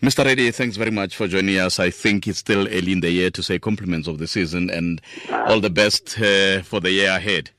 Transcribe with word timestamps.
Mr. 0.00 0.24
Reddy, 0.24 0.50
thanks 0.50 0.76
very 0.76 0.90
much 0.90 1.16
for 1.16 1.26
joining 1.26 1.58
us. 1.58 1.78
I 1.78 1.90
think 1.90 2.26
it's 2.26 2.38
still 2.38 2.66
early 2.68 2.92
in 2.92 3.00
the 3.00 3.10
year 3.10 3.30
to 3.30 3.42
say 3.42 3.58
compliments 3.58 4.08
of 4.08 4.18
the 4.18 4.26
season 4.26 4.70
and 4.70 5.00
all 5.30 5.60
the 5.60 5.70
best 5.70 6.18
uh, 6.18 6.62
for 6.62 6.80
the 6.80 6.90
year 6.90 7.10
ahead. 7.10 7.50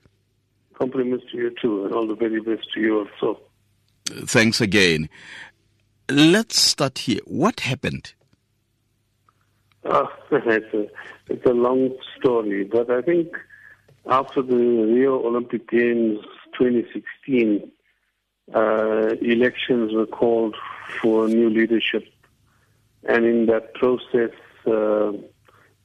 Compliments 0.73 1.25
to 1.31 1.37
you 1.37 1.55
too, 1.61 1.85
and 1.85 1.93
all 1.93 2.07
the 2.07 2.15
very 2.15 2.41
best 2.41 2.67
to 2.73 2.79
you 2.81 2.99
also. 2.99 3.39
Thanks 4.05 4.61
again. 4.61 5.09
Let's 6.09 6.59
start 6.59 6.99
here. 6.99 7.21
What 7.25 7.61
happened? 7.61 8.13
Uh, 9.83 10.05
it's, 10.31 10.73
a, 10.73 10.87
it's 11.29 11.45
a 11.45 11.53
long 11.53 11.95
story, 12.17 12.63
but 12.63 12.89
I 12.89 13.01
think 13.01 13.35
after 14.07 14.41
the 14.41 14.55
Rio 14.55 15.25
Olympic 15.25 15.69
Games 15.69 16.19
2016, 16.57 17.71
uh, 18.53 19.15
elections 19.21 19.93
were 19.93 20.05
called 20.05 20.55
for 21.01 21.27
new 21.27 21.49
leadership. 21.49 22.05
And 23.05 23.25
in 23.25 23.45
that 23.47 23.73
process, 23.75 24.31
uh, 24.67 25.11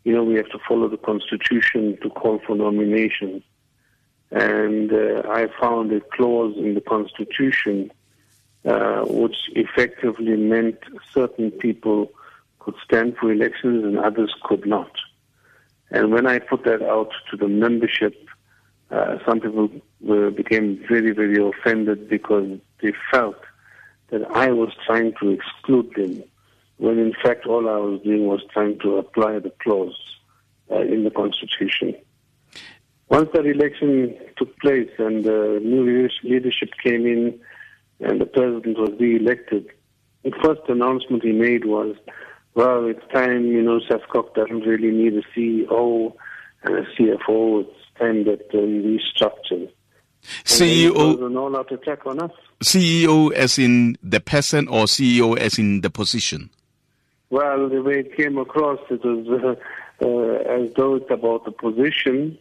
you 0.05 0.15
know, 0.15 0.25
we 0.25 0.35
have 0.35 0.49
to 0.49 0.59
follow 0.67 0.89
the 0.89 0.97
constitution 0.97 1.99
to 2.03 2.11
call 2.11 2.41
for 2.47 2.57
nominations. 2.57 3.43
And 4.31 4.93
uh, 4.93 5.23
I 5.29 5.49
found 5.61 5.93
a 5.93 6.01
clause 6.01 6.57
in 6.57 6.75
the 6.75 6.81
constitution 6.81 7.91
uh, 8.65 9.05
which 9.07 9.37
effectively 9.55 10.37
meant 10.37 10.79
certain 11.13 11.51
people 11.51 12.13
could 12.59 12.75
stand 12.85 13.17
for 13.17 13.33
elections 13.33 13.85
and 13.85 13.99
others 13.99 14.35
could 14.45 14.67
not. 14.67 14.91
And 15.91 16.13
when 16.13 16.27
I 16.27 16.39
put 16.39 16.65
that 16.65 16.83
out 16.83 17.11
to 17.31 17.37
the 17.37 17.49
membership, 17.49 18.15
uh, 18.91 19.19
some 19.27 19.41
people 19.41 19.71
were, 20.01 20.31
became 20.31 20.85
very, 20.89 21.13
very 21.13 21.37
offended 21.43 22.09
because 22.09 22.59
they 22.83 22.93
felt 23.11 23.41
that 24.11 24.31
I 24.31 24.51
was 24.51 24.71
trying 24.87 25.15
to 25.21 25.31
exclude 25.31 25.93
them, 25.95 26.23
when 26.81 26.99
in 26.99 27.13
fact 27.23 27.47
all 27.47 27.69
I 27.69 27.77
was 27.77 28.01
doing 28.03 28.27
was 28.27 28.41
trying 28.53 28.79
to 28.81 28.97
apply 28.97 29.39
the 29.39 29.53
clause 29.63 29.97
uh, 30.71 30.81
in 30.81 31.05
the 31.05 31.11
Constitution. 31.11 31.95
Once 33.09 33.29
that 33.35 33.45
election 33.45 34.17
took 34.39 34.59
place 34.61 34.91
and 34.99 35.27
uh, 35.27 35.59
new 35.61 36.09
leadership 36.25 36.71
came 36.83 37.07
in 37.07 37.39
and 38.01 38.19
the 38.21 38.25
president 38.25 38.79
was 38.79 38.91
re-elected, 38.99 39.69
the 40.25 40.33
first 40.43 40.63
announcement 40.69 41.23
he 41.23 41.33
made 41.33 41.67
was, 41.67 41.97
well, 42.55 42.87
it's 42.87 43.07
time, 43.13 43.47
you 43.47 43.63
know, 43.63 43.81
SASCOC 43.81 44.35
doesn't 44.35 44.61
really 44.61 44.91
need 44.91 45.15
a 45.15 45.23
CEO 45.37 46.15
and 46.63 46.77
a 46.77 46.83
CFO. 46.95 47.63
It's 47.63 47.99
time 47.99 48.25
that 48.25 48.47
uh, 48.55 48.59
we 48.59 48.99
restructure. 48.99 49.71
CEO. 50.45 51.27
An 51.27 51.37
all-out 51.37 51.73
attack 51.73 52.07
on 52.07 52.21
us. 52.21 52.33
CEO 52.63 53.33
as 53.33 53.59
in 53.59 53.97
the 54.03 54.21
person 54.21 54.69
or 54.69 54.85
CEO 54.85 55.37
as 55.37 55.59
in 55.59 55.81
the 55.81 55.91
position? 55.91 56.51
Well, 57.31 57.69
the 57.69 57.83
way 57.83 58.01
it 58.01 58.17
came 58.17 58.39
across, 58.39 58.81
it 58.91 59.05
was 59.05 59.27
uh, 59.29 60.05
uh, 60.05 60.53
as 60.53 60.73
though 60.75 60.97
it's 60.97 61.11
about 61.11 61.45
the 61.45 61.53
position, 61.53 62.37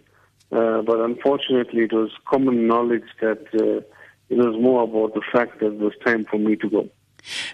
uh, 0.51 0.81
but 0.81 0.99
unfortunately, 0.99 1.83
it 1.83 1.93
was 1.93 2.09
common 2.25 2.67
knowledge 2.67 3.07
that 3.21 3.39
uh, 3.53 3.81
it 4.29 4.37
was 4.37 4.59
more 4.59 4.83
about 4.83 5.13
the 5.13 5.21
fact 5.31 5.59
that 5.59 5.67
it 5.67 5.79
was 5.79 5.93
time 6.03 6.25
for 6.25 6.39
me 6.39 6.55
to 6.55 6.69
go. 6.69 6.89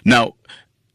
Now, 0.04 0.34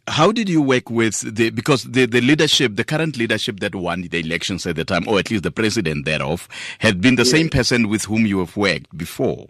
how 0.08 0.32
did 0.32 0.50
you 0.50 0.62
work 0.62 0.90
with 0.90 1.22
the 1.36 1.52
because 1.52 1.84
the, 1.84 2.06
the 2.06 2.22
leadership 2.22 2.76
the 2.76 2.84
current 2.84 3.18
leadership 3.18 3.60
that 3.60 3.76
won 3.76 4.02
the 4.02 4.20
elections 4.20 4.66
at 4.66 4.76
the 4.76 4.84
time 4.84 5.08
or 5.08 5.20
at 5.20 5.30
least 5.30 5.44
the 5.44 5.52
president 5.52 6.06
thereof 6.06 6.48
had 6.80 7.02
been 7.02 7.16
the 7.16 7.22
yes. 7.22 7.32
same 7.32 7.50
person 7.50 7.88
with 7.88 8.06
whom 8.06 8.26
you 8.26 8.40
have 8.40 8.58
worked 8.58 8.98
before 8.98 9.48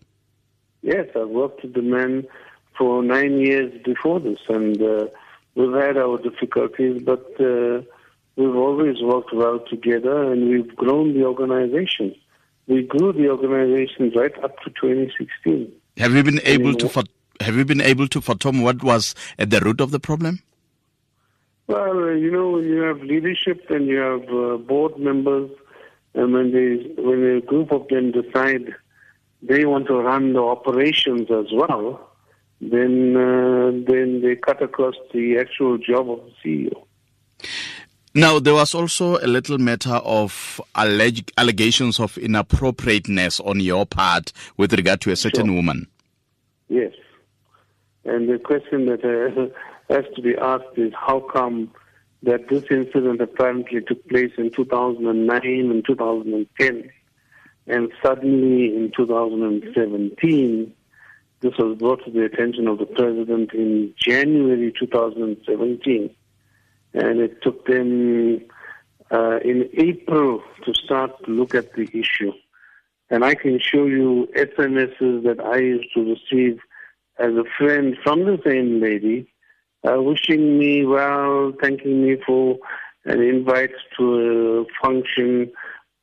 yes 0.81 1.07
i've 1.15 1.29
worked 1.29 1.63
with 1.63 1.73
the 1.73 1.81
man 1.81 2.27
for 2.77 3.01
nine 3.01 3.39
years 3.39 3.71
before 3.83 4.19
this 4.19 4.39
and 4.49 4.81
uh, 4.81 5.05
we've 5.55 5.73
had 5.73 5.97
our 5.97 6.17
difficulties 6.17 7.01
but 7.03 7.25
uh, 7.39 7.81
we've 8.35 8.55
always 8.55 9.01
worked 9.01 9.33
well 9.33 9.59
together 9.59 10.31
and 10.31 10.49
we've 10.49 10.75
grown 10.75 11.13
the 11.13 11.25
organization. 11.25 12.15
We 12.67 12.83
grew 12.83 13.11
the 13.11 13.29
organization 13.29 14.11
right 14.15 14.33
up 14.43 14.59
to 14.63 14.69
2016 14.69 15.71
have 15.97 16.13
you 16.13 16.23
been 16.23 16.41
able 16.45 16.73
to 16.75 17.03
have 17.41 17.55
you 17.55 17.65
been 17.65 17.81
able 17.81 18.07
to 18.07 18.21
fathom 18.21 18.61
what 18.61 18.83
was 18.83 19.15
at 19.37 19.49
the 19.49 19.59
root 19.59 19.81
of 19.81 19.91
the 19.91 19.99
problem? 19.99 20.41
Well, 21.67 22.15
you 22.15 22.31
know, 22.31 22.51
when 22.51 22.65
you 22.65 22.81
have 22.81 23.01
leadership 23.01 23.69
and 23.69 23.87
you 23.87 23.97
have 23.97 24.29
uh, 24.29 24.57
board 24.57 24.97
members, 24.97 25.49
and 26.13 26.33
when 26.33 26.51
they 26.51 27.01
when 27.01 27.37
a 27.37 27.41
group 27.41 27.71
of 27.71 27.87
them 27.87 28.11
decide 28.11 28.73
they 29.41 29.65
want 29.65 29.87
to 29.87 29.95
run 29.95 30.33
the 30.33 30.41
operations 30.41 31.31
as 31.31 31.47
well, 31.51 32.10
then 32.61 33.15
uh, 33.17 33.71
then 33.89 34.21
they 34.21 34.35
cut 34.35 34.61
across 34.61 34.95
the 35.13 35.37
actual 35.39 35.77
job 35.77 36.09
of 36.09 36.19
the 36.43 36.67
CEO. 36.69 36.85
Now, 38.13 38.39
there 38.39 38.53
was 38.53 38.75
also 38.75 39.17
a 39.17 39.25
little 39.25 39.57
matter 39.57 39.93
of 39.93 40.59
alleged 40.75 41.31
allegations 41.37 41.97
of 41.97 42.17
inappropriateness 42.17 43.39
on 43.39 43.61
your 43.61 43.85
part 43.85 44.33
with 44.57 44.73
regard 44.73 44.99
to 45.01 45.11
a 45.11 45.15
certain 45.15 45.45
sure. 45.45 45.55
woman. 45.55 45.87
Yes. 46.67 46.91
And 48.03 48.27
the 48.29 48.37
question 48.37 48.85
that 48.87 49.05
uh, 49.05 49.47
has 49.93 50.03
to 50.15 50.21
be 50.21 50.35
asked 50.35 50.77
is 50.77 50.91
how 50.93 51.21
come 51.21 51.71
that 52.23 52.49
this 52.49 52.65
incident 52.69 53.21
apparently 53.21 53.81
took 53.81 54.07
place 54.09 54.31
in 54.37 54.51
2009 54.51 55.41
and 55.43 55.85
2010, 55.85 56.91
and 57.67 57.91
suddenly 58.03 58.75
in 58.75 58.91
2017, 58.95 60.73
this 61.41 61.53
was 61.57 61.77
brought 61.77 62.05
to 62.05 62.11
the 62.11 62.23
attention 62.23 62.67
of 62.67 62.77
the 62.77 62.85
president 62.85 63.51
in 63.53 63.93
January 63.97 64.71
2017, 64.79 66.15
and 66.93 67.19
it 67.19 67.41
took 67.41 67.65
them 67.65 68.41
uh, 69.11 69.39
in 69.43 69.67
April 69.73 70.43
to 70.65 70.73
start 70.73 71.11
to 71.25 71.31
look 71.31 71.55
at 71.55 71.73
the 71.73 71.89
issue. 71.93 72.31
And 73.09 73.25
I 73.25 73.33
can 73.35 73.59
show 73.59 73.85
you 73.85 74.29
SMSs 74.35 75.23
that 75.23 75.39
I 75.43 75.57
used 75.57 75.93
to 75.95 76.15
receive 76.15 76.59
as 77.17 77.31
a 77.33 77.43
friend 77.57 77.97
from 78.03 78.25
the 78.25 78.39
same 78.45 78.79
lady, 78.79 79.27
uh, 79.83 80.01
wishing 80.01 80.59
me 80.59 80.85
well, 80.85 81.53
thanking 81.61 82.05
me 82.05 82.17
for 82.25 82.57
an 83.05 83.19
invite 83.19 83.73
to 83.97 84.65
a 84.69 84.85
function. 84.85 85.51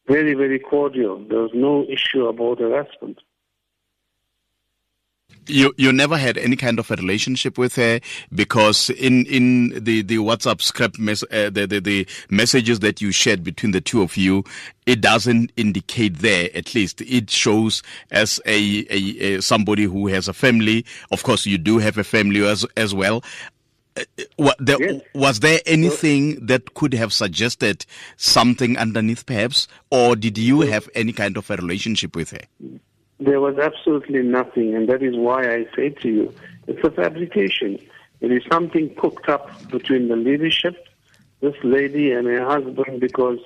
Very, 0.08 0.34
very 0.34 0.58
cordial. 0.58 1.24
There 1.28 1.40
was 1.40 1.52
no 1.54 1.84
issue 1.84 2.26
about 2.26 2.58
harassment. 2.58 3.20
You 5.48 5.72
you 5.76 5.92
never 5.92 6.16
had 6.16 6.36
any 6.36 6.56
kind 6.56 6.78
of 6.78 6.90
a 6.90 6.96
relationship 6.96 7.56
with 7.56 7.74
her 7.76 8.00
because 8.34 8.90
in 8.90 9.24
in 9.26 9.70
the 9.70 10.02
the 10.02 10.16
WhatsApp 10.18 10.60
script 10.60 10.98
mes- 10.98 11.24
uh, 11.24 11.50
the, 11.50 11.66
the 11.66 11.80
the 11.80 12.06
messages 12.30 12.80
that 12.80 13.00
you 13.00 13.12
shared 13.12 13.42
between 13.42 13.72
the 13.72 13.80
two 13.80 14.02
of 14.02 14.16
you, 14.16 14.44
it 14.86 15.00
doesn't 15.00 15.50
indicate 15.56 16.18
there. 16.18 16.50
At 16.54 16.74
least 16.74 17.00
it 17.00 17.30
shows 17.30 17.82
as 18.10 18.40
a, 18.44 18.86
a, 18.90 19.36
a 19.36 19.42
somebody 19.42 19.84
who 19.84 20.06
has 20.08 20.28
a 20.28 20.34
family. 20.34 20.84
Of 21.10 21.22
course, 21.22 21.46
you 21.46 21.58
do 21.58 21.78
have 21.78 21.96
a 21.98 22.04
family 22.04 22.44
as 22.46 22.66
as 22.76 22.94
well. 22.94 23.24
Uh, 23.96 24.04
what, 24.36 24.56
there, 24.60 24.80
yes. 24.80 25.00
Was 25.14 25.40
there 25.40 25.60
anything 25.66 26.46
that 26.46 26.74
could 26.74 26.94
have 26.94 27.12
suggested 27.12 27.84
something 28.16 28.76
underneath, 28.76 29.26
perhaps, 29.26 29.66
or 29.90 30.14
did 30.14 30.38
you 30.38 30.60
have 30.60 30.88
any 30.94 31.12
kind 31.12 31.36
of 31.36 31.50
a 31.50 31.56
relationship 31.56 32.14
with 32.14 32.30
her? 32.30 32.80
There 33.20 33.40
was 33.40 33.58
absolutely 33.58 34.22
nothing, 34.22 34.74
and 34.74 34.88
that 34.88 35.02
is 35.02 35.16
why 35.16 35.42
I 35.52 35.66
say 35.74 35.90
to 35.90 36.08
you, 36.08 36.34
it's 36.66 36.86
a 36.86 36.90
fabrication. 36.90 37.78
It 38.20 38.30
is 38.30 38.42
something 38.50 38.94
cooked 38.96 39.28
up 39.28 39.50
between 39.70 40.08
the 40.08 40.16
leadership, 40.16 40.86
this 41.40 41.54
lady 41.62 42.12
and 42.12 42.26
her 42.26 42.44
husband, 42.44 43.00
because 43.00 43.38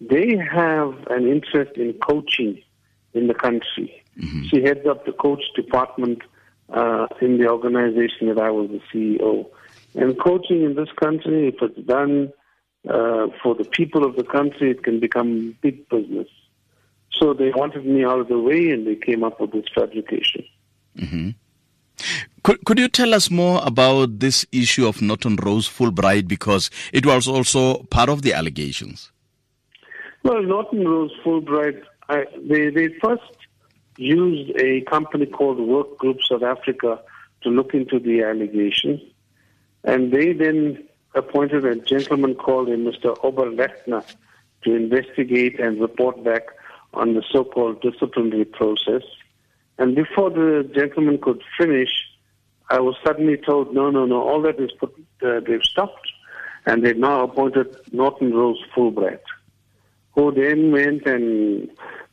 they 0.00 0.36
have 0.36 0.94
an 1.10 1.26
interest 1.26 1.76
in 1.76 1.94
coaching 1.94 2.62
in 3.14 3.26
the 3.26 3.34
country. 3.34 4.02
Mm-hmm. 4.18 4.44
She 4.48 4.62
heads 4.62 4.86
up 4.86 5.06
the 5.06 5.12
coach 5.12 5.42
department 5.54 6.22
uh, 6.68 7.06
in 7.20 7.38
the 7.38 7.48
organization 7.48 8.28
that 8.28 8.38
I 8.38 8.50
was 8.50 8.70
the 8.70 8.80
CEO. 8.92 9.46
And 9.94 10.18
coaching 10.20 10.62
in 10.62 10.74
this 10.74 10.90
country, 11.00 11.48
if 11.48 11.54
it's 11.62 11.86
done 11.86 12.32
uh, 12.88 13.28
for 13.42 13.54
the 13.54 13.64
people 13.64 14.04
of 14.04 14.16
the 14.16 14.24
country, 14.24 14.70
it 14.70 14.82
can 14.82 15.00
become 15.00 15.56
big 15.60 15.88
business. 15.88 16.28
So 17.18 17.32
they 17.34 17.50
wanted 17.50 17.86
me 17.86 18.04
out 18.04 18.20
of 18.20 18.28
the 18.28 18.38
way 18.38 18.70
and 18.70 18.86
they 18.86 18.96
came 18.96 19.24
up 19.24 19.40
with 19.40 19.52
this 19.52 19.64
fabrication. 19.74 20.44
Mm-hmm. 20.98 21.30
Could, 22.42 22.64
could 22.64 22.78
you 22.78 22.88
tell 22.88 23.14
us 23.14 23.30
more 23.30 23.60
about 23.64 24.18
this 24.18 24.46
issue 24.52 24.86
of 24.86 25.00
Norton 25.00 25.36
Rose 25.36 25.68
Fulbright 25.68 26.28
because 26.28 26.70
it 26.92 27.06
was 27.06 27.26
also 27.26 27.82
part 27.84 28.08
of 28.08 28.22
the 28.22 28.34
allegations? 28.34 29.10
Well, 30.22 30.42
Norton 30.42 30.86
Rose 30.86 31.12
Fulbright, 31.24 31.82
I, 32.08 32.26
they, 32.48 32.70
they 32.70 32.88
first 33.00 33.22
used 33.96 34.50
a 34.60 34.82
company 34.82 35.26
called 35.26 35.58
Work 35.58 35.98
Group 35.98 36.18
South 36.28 36.42
Africa 36.42 37.00
to 37.42 37.48
look 37.48 37.74
into 37.74 37.98
the 37.98 38.22
allegations. 38.22 39.00
And 39.84 40.12
they 40.12 40.32
then 40.32 40.84
appointed 41.14 41.64
a 41.64 41.76
gentleman 41.76 42.34
called 42.34 42.68
Mr. 42.68 43.16
Oberlechner 43.18 44.04
to 44.64 44.74
investigate 44.74 45.58
and 45.58 45.80
report 45.80 46.22
back 46.22 46.42
on 46.94 47.14
the 47.14 47.22
so-called 47.30 47.80
disciplinary 47.80 48.44
process. 48.44 49.02
And 49.78 49.94
before 49.94 50.30
the 50.30 50.68
gentleman 50.74 51.18
could 51.20 51.42
finish, 51.58 51.90
I 52.68 52.80
was 52.80 52.96
suddenly 53.04 53.36
told, 53.36 53.74
no, 53.74 53.90
no, 53.90 54.06
no, 54.06 54.22
all 54.22 54.42
that 54.42 54.58
is 54.58 54.70
put, 54.78 54.94
uh, 55.22 55.40
they've 55.46 55.62
stopped, 55.62 56.10
and 56.64 56.84
they've 56.84 56.96
now 56.96 57.24
appointed 57.24 57.76
Norton 57.92 58.32
Rose 58.32 58.62
Fulbright, 58.74 59.20
who 60.14 60.32
then 60.32 60.72
went 60.72 61.06
and 61.06 61.70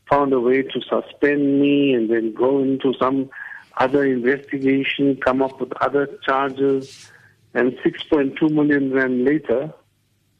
found 0.10 0.34
a 0.34 0.40
way 0.40 0.62
to 0.62 0.82
suspend 0.82 1.62
me 1.62 1.94
and 1.94 2.10
then 2.10 2.34
go 2.34 2.62
into 2.62 2.94
some 3.00 3.30
other 3.78 4.06
investigation, 4.06 5.18
come 5.18 5.42
up 5.42 5.60
with 5.60 5.74
other 5.82 6.08
charges, 6.24 7.10
and 7.54 7.72
6.2 7.80 8.50
million 8.52 8.92
rand 8.94 9.24
later, 9.24 9.74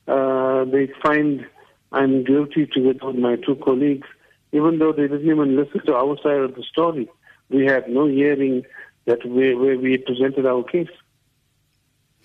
uh, 0.08 0.66
they 0.66 0.92
find 1.02 1.46
I'm 1.94 2.24
guilty 2.24 2.66
together 2.66 3.08
with 3.08 3.18
my 3.18 3.36
two 3.36 3.56
colleagues, 3.56 4.08
even 4.54 4.80
though 4.80 4.94
they 4.94 5.08
didn't 5.08 5.30
even 5.30 5.58
listen 5.58 5.86
to 5.86 5.96
our 5.96 6.16
side 6.24 6.40
of 6.40 6.56
the 6.56 6.64
story. 6.64 7.10
We 7.50 7.66
had 7.66 7.90
no 7.90 8.08
hearing 8.08 8.64
that 9.06 9.26
we, 9.26 9.54
where 9.56 9.78
we 9.78 9.98
presented 9.98 10.46
our 10.46 10.64
case. 10.64 10.88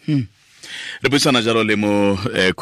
Hmm. 0.05 0.21
Re 1.03 1.09
buisana 1.09 1.41
jalo 1.43 1.63
le 1.63 1.77
mo 1.77 2.19
eh, 2.35 2.53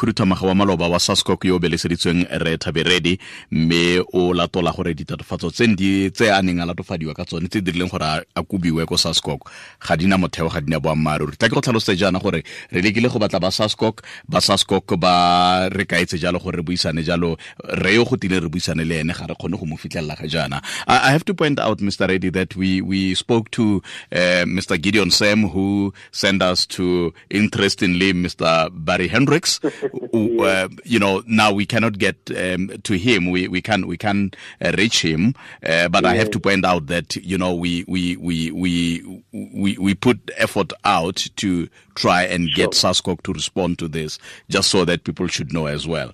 wa 0.41 0.55
maloba 0.55 0.87
wa 0.87 0.99
sascok 0.99 1.45
yo 1.45 1.55
o 1.55 1.59
beleseditsweng 1.59 2.27
re 2.29 2.57
thabe 2.57 2.83
ready 2.83 3.17
mme 3.51 4.03
o 4.13 4.31
latola 4.33 4.71
gore 4.71 4.93
ditatofatso 4.93 5.49
tse 5.49 5.67
di 5.75 6.11
tse 6.11 6.29
a 6.29 6.41
neng 6.43 6.61
a 6.61 6.65
latofadiwa 6.65 7.15
ka 7.15 7.25
tsone 7.25 7.49
tse 7.49 7.61
dirileng 7.61 7.89
gore 7.89 8.05
a 8.05 8.43
kobiwe 8.43 8.85
ko 8.85 8.93
sascok 8.93 9.49
ga 9.81 9.97
dina 9.97 10.17
motheo 10.17 10.49
ga 10.49 10.61
dina 10.61 10.79
boammaaruri. 10.79 11.33
Tla 11.35 11.49
ke 11.49 11.55
go 11.55 11.61
tlhalosetse 11.61 11.97
jaana 11.97 12.19
gore 12.21 12.43
re 12.71 12.81
lekile 12.81 13.09
go 13.09 13.17
batla 13.17 13.39
ba 13.41 13.49
sascok 13.49 14.05
ba 14.29 14.37
sascok 14.37 14.99
ba 15.01 15.69
re 15.73 15.85
kaetse 15.85 16.21
jalo 16.21 16.37
gore 16.37 16.57
re 16.57 16.63
buisane 16.63 17.01
jalo 17.01 17.37
re 17.81 17.95
yo 17.95 18.05
go 18.05 18.17
tile 18.17 18.37
re 18.39 18.49
buisane 18.49 18.85
le 18.85 19.01
ene 19.01 19.17
ga 19.17 19.25
re 19.25 19.33
kgone 19.33 19.57
go 19.57 19.65
mo 19.65 19.77
fitlhelela 19.77 20.13
ga 20.13 20.27
jaana. 20.29 20.61
I, 20.85 21.09
have 21.09 21.25
to 21.25 21.33
point 21.33 21.57
out 21.59 21.79
mr 21.79 22.07
ready 22.07 22.29
that 22.29 22.55
we 22.55 22.81
we 22.81 23.15
spoke 23.15 23.49
to 23.57 23.81
uh, 24.13 24.45
mr 24.45 24.77
gideon 24.77 25.09
sam 25.09 25.49
who 25.49 25.91
sent 26.11 26.43
us 26.43 26.67
to 26.67 27.11
interestingly 27.31 28.26
Mr. 28.27 28.69
Barry 28.73 29.07
Hendricks. 29.07 29.59
uh, 30.13 30.67
you 30.83 30.99
know, 30.99 31.23
now 31.27 31.51
we 31.53 31.65
cannot 31.65 31.97
get 31.97 32.17
um, 32.35 32.69
to 32.83 32.97
him. 32.97 33.31
We 33.31 33.47
we 33.47 33.61
can 33.61 33.87
we 33.87 33.97
can 33.97 34.31
uh, 34.61 34.73
reach 34.77 35.01
him, 35.03 35.35
uh, 35.65 35.87
but. 35.89 36.07
I 36.07 36.15
have 36.15 36.31
to 36.31 36.39
point 36.39 36.63
out 36.63 36.87
that 36.87 37.17
you 37.17 37.37
know 37.37 37.53
we 37.53 37.83
we 37.85 38.15
we 38.15 38.49
we 38.51 39.23
we, 39.33 39.77
we 39.77 39.93
put 39.93 40.31
effort 40.37 40.71
out 40.85 41.27
to 41.35 41.67
try 41.95 42.23
and 42.23 42.49
sure. 42.49 42.55
get 42.55 42.69
SASCOC 42.71 43.21
to 43.23 43.33
respond 43.33 43.77
to 43.79 43.89
this, 43.89 44.17
just 44.49 44.69
so 44.71 44.85
that 44.85 45.03
people 45.03 45.27
should 45.27 45.51
know 45.51 45.65
as 45.65 45.85
well. 45.85 46.11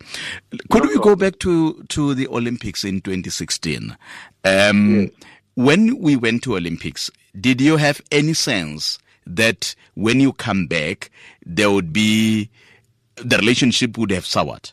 Could 0.72 0.84
no 0.84 0.90
we 0.90 0.98
go 0.98 1.16
back 1.16 1.38
to 1.40 1.84
to 1.90 2.16
the 2.16 2.28
Olympics 2.28 2.84
in 2.84 3.02
2016? 3.02 3.96
Um, 4.44 5.02
yes. 5.02 5.10
When 5.56 6.00
we 6.00 6.16
went 6.16 6.42
to 6.44 6.58
Olympics, 6.58 7.12
did 7.40 7.62
you 7.62 7.78
have 7.78 8.02
any 8.12 8.34
sense 8.34 8.98
that 9.26 9.76
when 9.96 10.20
you 10.20 10.34
come 10.34 10.68
back, 10.68 11.12
there 11.46 11.72
would 11.72 11.94
be 11.94 12.50
the 13.18 13.38
relationship 13.38 13.98
would 13.98 14.12
have 14.12 14.26
soured? 14.26 14.72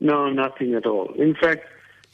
No, 0.00 0.30
nothing 0.30 0.74
at 0.74 0.86
all. 0.86 1.12
In 1.14 1.34
fact, 1.34 1.66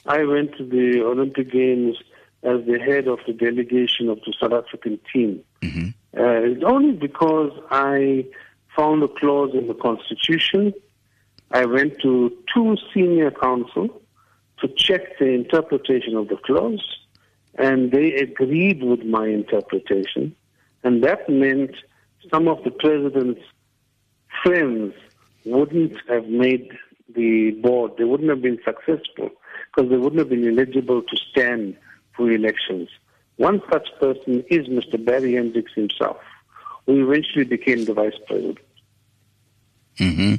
I 0.06 0.24
went 0.24 0.56
to 0.58 0.64
the 0.64 1.02
Olympic 1.04 1.50
Games 1.50 1.96
as 2.42 2.64
the 2.66 2.78
head 2.78 3.08
of 3.08 3.18
the 3.26 3.32
delegation 3.32 4.08
of 4.08 4.18
the 4.26 4.34
South 4.40 4.52
African 4.52 4.98
team. 5.12 5.42
Mm-hmm. 5.62 5.88
Uh, 6.16 6.66
only 6.66 6.92
because 6.92 7.52
I 7.70 8.26
found 8.76 9.02
a 9.02 9.08
clause 9.08 9.50
in 9.54 9.66
the 9.66 9.74
Constitution. 9.74 10.72
I 11.50 11.64
went 11.64 12.00
to 12.02 12.32
two 12.54 12.76
senior 12.94 13.30
counsel 13.30 14.02
to 14.60 14.68
check 14.76 15.18
the 15.18 15.26
interpretation 15.26 16.16
of 16.16 16.28
the 16.28 16.36
clause, 16.36 16.84
and 17.54 17.90
they 17.90 18.14
agreed 18.14 18.82
with 18.82 19.04
my 19.04 19.26
interpretation. 19.26 20.34
And 20.84 21.02
that 21.04 21.28
meant 21.28 21.72
some 22.30 22.48
of 22.48 22.62
the 22.64 22.70
president's 22.70 23.42
friends 24.42 24.94
wouldn't 25.44 25.96
have 26.08 26.26
made 26.26 26.70
the 27.14 27.52
board. 27.62 27.92
They 27.96 28.04
wouldn't 28.04 28.30
have 28.30 28.42
been 28.42 28.58
successful 28.64 29.30
because 29.74 29.90
they 29.90 29.96
wouldn't 29.96 30.18
have 30.18 30.28
been 30.28 30.46
eligible 30.46 31.02
to 31.02 31.16
stand 31.30 31.76
for 32.16 32.30
elections. 32.30 32.88
One 33.36 33.62
such 33.70 33.88
person 34.00 34.44
is 34.50 34.66
Mr. 34.66 35.02
Barry 35.02 35.34
Hendricks 35.34 35.72
himself, 35.74 36.18
who 36.86 37.08
eventually 37.08 37.44
became 37.44 37.84
the 37.84 37.94
vice 37.94 38.18
president. 38.26 38.58
Mm-hmm. 39.98 40.34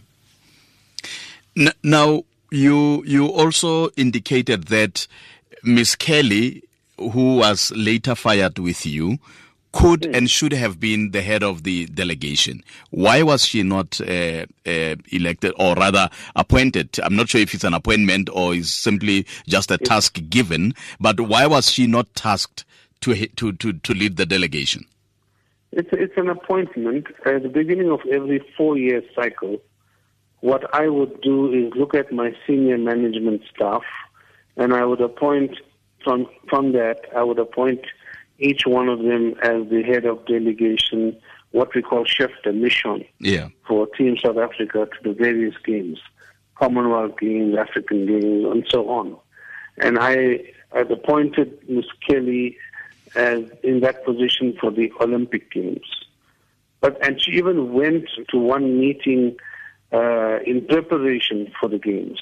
Now, 1.84 2.24
you 2.52 3.04
you 3.06 3.28
also 3.28 3.90
indicated 3.92 4.66
that 4.66 5.08
Miss 5.64 5.96
Kelly, 5.96 6.64
who 6.98 7.38
was 7.38 7.72
later 7.76 8.16
fired 8.16 8.60
with 8.60 8.86
you, 8.86 9.18
could 9.71 10.01
mm. 10.01 10.16
and 10.16 10.30
should 10.30 10.54
have 10.54 10.80
been 10.80 11.12
the 11.12 11.21
head 11.21 11.44
of 11.44 11.63
the 11.63 11.86
delegation. 11.88 12.63
Why 12.89 13.24
was 13.24 13.45
she 13.45 13.63
not 13.63 14.00
uh, 14.01 14.45
uh, 14.66 14.95
elected 15.12 15.54
or 15.57 15.75
rather 15.75 16.10
appointed? 16.36 17.00
I'm 17.04 17.16
not 17.16 17.30
sure 17.30 17.42
if 17.42 17.54
it's 17.54 17.63
an 17.63 17.74
appointment 17.74 18.30
or 18.33 18.54
is 18.54 18.74
simply 18.74 19.25
just 19.48 19.71
a 19.71 19.77
task 19.77 20.19
given, 20.30 20.74
but 21.00 21.19
why 21.19 21.45
was 21.48 21.71
she 21.71 21.88
not 21.88 22.13
tasked 22.16 22.66
to, 23.01 23.27
to, 23.27 23.54
to, 23.54 23.74
to 23.74 23.94
lead 23.94 24.18
the 24.18 24.25
delegation? 24.25 24.86
It's, 25.71 25.89
it's 25.92 26.18
an 26.18 26.30
appointment. 26.30 27.07
At 27.25 27.44
the 27.44 27.50
beginning 27.50 27.92
of 27.92 28.01
every 28.12 28.44
four 28.57 28.77
year 28.77 29.04
cycle, 29.16 29.62
what 30.39 30.74
I 30.74 30.88
would 30.88 31.21
do 31.21 31.51
is 31.54 31.74
look 31.75 31.94
at 31.94 32.12
my 32.12 32.33
senior 32.48 32.77
management 32.77 33.44
staff 33.54 33.83
and 34.57 34.74
I 34.74 34.86
would 34.86 35.01
appoint 35.01 35.56
from, 36.04 36.27
from 36.50 36.71
that, 36.74 37.01
I 37.16 37.24
would 37.24 37.39
appoint 37.39 37.81
each 38.40 38.64
one 38.66 38.90
of 38.90 39.00
them 39.00 39.36
as 39.44 39.70
the 39.70 39.84
head 39.84 40.06
of 40.06 40.26
delegation, 40.26 41.16
what 41.52 41.74
we 41.76 41.82
call 41.82 42.06
chef 42.06 42.32
de 42.44 42.54
mission 42.54 43.06
yeah. 43.20 43.48
for 43.68 43.88
Team 43.88 44.18
South 44.18 44.38
Africa 44.38 44.88
to 44.88 45.10
the 45.10 45.14
various 45.14 45.56
games, 45.66 46.00
Commonwealth 46.56 47.18
Games, 47.20 47.58
African 47.58 48.06
Games, 48.06 48.46
and 48.46 48.66
so 48.70 48.90
on. 48.90 49.16
And 49.78 49.98
I 50.00 50.54
had 50.74 50.92
appointed 50.92 51.58
Ms. 51.68 51.86
Kelly 52.08 52.58
as 53.16 53.44
in 53.64 53.80
that 53.80 54.06
position 54.06 54.56
for 54.60 54.72
the 54.72 54.92
Olympic 55.02 55.52
Games. 55.52 55.86
But 56.82 57.04
and 57.06 57.20
she 57.20 57.32
even 57.32 57.74
went 57.74 58.06
to 58.30 58.38
one 58.38 58.80
meeting 58.80 59.36
uh, 59.92 60.40
in 60.46 60.66
preparation 60.66 61.52
for 61.60 61.68
the 61.68 61.80
games. 61.80 62.20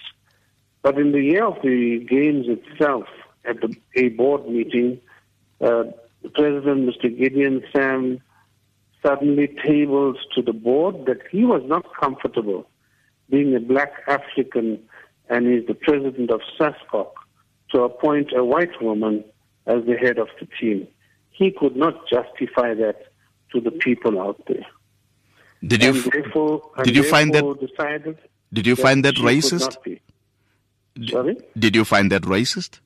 But 0.81 0.97
in 0.97 1.11
the 1.11 1.21
year 1.21 1.45
of 1.45 1.61
the 1.61 1.99
games 1.99 2.47
itself, 2.47 3.07
at 3.45 3.59
the, 3.61 3.75
a 3.95 4.09
board 4.09 4.47
meeting, 4.47 4.99
uh, 5.61 5.85
President, 6.33 6.89
Mr. 6.89 7.15
Gideon 7.17 7.63
Sam, 7.73 8.19
suddenly 9.03 9.47
tables 9.65 10.17
to 10.35 10.41
the 10.41 10.53
board 10.53 11.05
that 11.05 11.19
he 11.31 11.45
was 11.45 11.61
not 11.65 11.85
comfortable 11.99 12.67
being 13.29 13.55
a 13.55 13.59
black 13.59 13.91
African 14.07 14.79
and 15.29 15.47
he's 15.47 15.67
the 15.67 15.73
president 15.73 16.31
of 16.31 16.41
SASCOC 16.57 17.11
to 17.71 17.81
appoint 17.81 18.31
a 18.35 18.43
white 18.43 18.81
woman 18.81 19.23
as 19.65 19.85
the 19.85 19.95
head 19.95 20.17
of 20.17 20.29
the 20.39 20.47
team. 20.59 20.87
He 21.31 21.51
could 21.51 21.75
not 21.75 22.07
justify 22.07 22.73
that 22.75 23.11
to 23.51 23.61
the 23.61 23.71
people 23.71 24.19
out 24.19 24.41
there. 24.47 24.65
Did 25.65 25.83
you 25.83 26.01
therefore, 26.01 26.61
did 26.83 26.95
you 26.95 27.03
find 27.03 27.33
that 27.33 27.43
decided 27.59 28.17
did 28.53 28.65
you 28.65 28.75
find 28.75 29.03
that 29.03 29.15
racist? 29.15 29.77
Sorry? 31.09 31.37
Did 31.57 31.75
you 31.75 31.83
find 31.83 32.11
that 32.11 32.23
racist? 32.23 32.79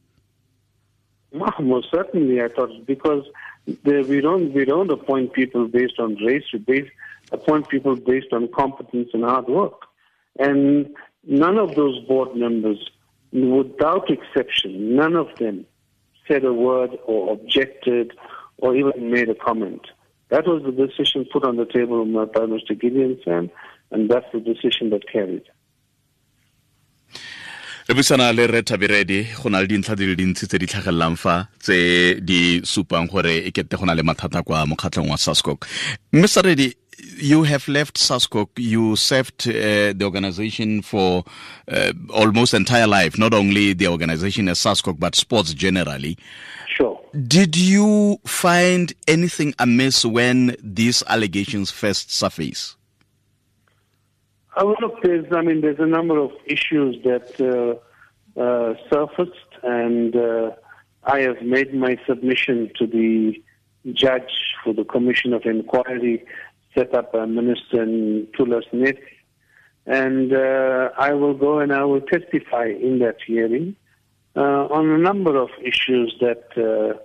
Most 1.33 1.87
certainly, 1.91 2.41
I 2.41 2.49
thought 2.49 2.85
because 2.85 3.25
the, 3.65 4.05
we 4.07 4.21
don't 4.21 4.53
we 4.53 4.65
don't 4.65 4.91
appoint 4.91 5.33
people 5.33 5.67
based 5.67 5.99
on 5.99 6.15
race. 6.15 6.43
We 6.51 6.59
base, 6.59 6.89
appoint 7.31 7.69
people 7.69 7.95
based 7.95 8.33
on 8.33 8.49
competence 8.49 9.09
and 9.13 9.23
hard 9.23 9.47
work, 9.47 9.85
and 10.37 10.93
none 11.25 11.57
of 11.57 11.75
those 11.75 11.99
board 12.05 12.35
members, 12.35 12.89
without 13.31 14.09
exception, 14.09 14.95
none 14.95 15.15
of 15.15 15.27
them 15.37 15.65
said 16.27 16.43
a 16.43 16.53
word 16.53 16.91
or 17.05 17.33
objected 17.33 18.13
or 18.57 18.75
even 18.75 19.11
made 19.11 19.29
a 19.29 19.35
comment. 19.35 19.81
That 20.29 20.47
was 20.47 20.63
the 20.63 20.71
decision 20.71 21.25
put 21.31 21.43
on 21.43 21.57
the 21.57 21.65
table 21.65 22.05
by 22.05 22.25
Mr. 22.25 22.79
Gideon 22.79 23.19
Sam, 23.25 23.49
and 23.89 24.09
that's 24.09 24.31
the 24.33 24.39
decision 24.39 24.89
that 24.91 25.09
carried. 25.11 25.43
Re 27.91 27.95
buisana 27.95 28.31
le 28.31 28.47
re 28.47 28.63
go 28.63 29.49
na 29.49 29.59
le 29.59 29.67
dintlha 29.67 29.95
di 29.97 30.05
le 30.05 30.15
dintsi 30.15 30.47
tse 30.47 30.57
di 30.57 30.65
tlhagelelang 30.65 31.17
fa 31.17 31.49
tse 31.59 32.21
di 32.23 32.61
supang 32.63 33.05
gore 33.11 33.43
e 33.43 33.51
kete 33.51 33.75
go 33.75 33.83
na 33.85 33.93
le 33.93 34.01
mathata 34.01 34.41
kwa 34.43 34.65
mokgatlhong 34.65 35.09
wa 35.09 35.17
sascoc 35.17 35.67
redi 36.43 36.73
you 37.19 37.43
have 37.43 37.67
left 37.67 37.97
sascoc 37.97 38.47
you 38.55 38.95
served 38.95 39.45
uh, 39.45 39.91
the 39.91 40.05
organization 40.05 40.81
for 40.81 41.25
uh, 41.67 41.91
almost 42.13 42.53
entire 42.53 42.87
life 42.87 43.17
not 43.17 43.33
only 43.33 43.73
the 43.73 43.87
organization 43.87 44.47
as 44.47 44.59
sascoc 44.59 44.97
but 44.97 45.13
sports 45.13 45.53
generally 45.53 46.15
Sure. 46.77 46.97
Did 47.27 47.57
you 47.57 48.21
find 48.25 48.93
anything 49.05 49.53
amiss 49.59 50.05
when 50.05 50.55
these 50.63 51.03
allegations 51.05 51.69
first 51.69 52.13
surfaced? 52.15 52.77
Oh, 54.57 54.75
look, 54.81 55.01
there's, 55.01 55.25
I 55.31 55.41
mean, 55.41 55.61
there's 55.61 55.79
a 55.79 55.85
number 55.85 56.17
of 56.17 56.31
issues 56.45 57.01
that 57.03 57.29
uh, 57.39 58.39
uh, 58.39 58.73
surfaced, 58.89 59.31
and 59.63 60.15
uh, 60.15 60.51
I 61.03 61.19
have 61.19 61.41
made 61.41 61.73
my 61.73 61.97
submission 62.05 62.71
to 62.77 62.85
the 62.85 63.41
judge 63.93 64.31
for 64.63 64.73
the 64.73 64.83
Commission 64.83 65.33
of 65.33 65.45
Inquiry 65.45 66.25
set 66.75 66.93
up 66.93 67.13
by 67.13 67.25
Minister 67.25 67.85
Thulas 67.85 68.67
Nxesi. 68.73 68.99
And 69.85 70.33
uh, 70.33 70.89
I 70.97 71.13
will 71.13 71.33
go 71.33 71.59
and 71.59 71.73
I 71.73 71.83
will 71.85 72.01
testify 72.01 72.67
in 72.67 72.99
that 72.99 73.17
hearing 73.25 73.75
uh, 74.35 74.67
on 74.67 74.89
a 74.89 74.97
number 74.97 75.35
of 75.35 75.49
issues 75.63 76.15
that 76.21 76.45
uh, 76.55 76.99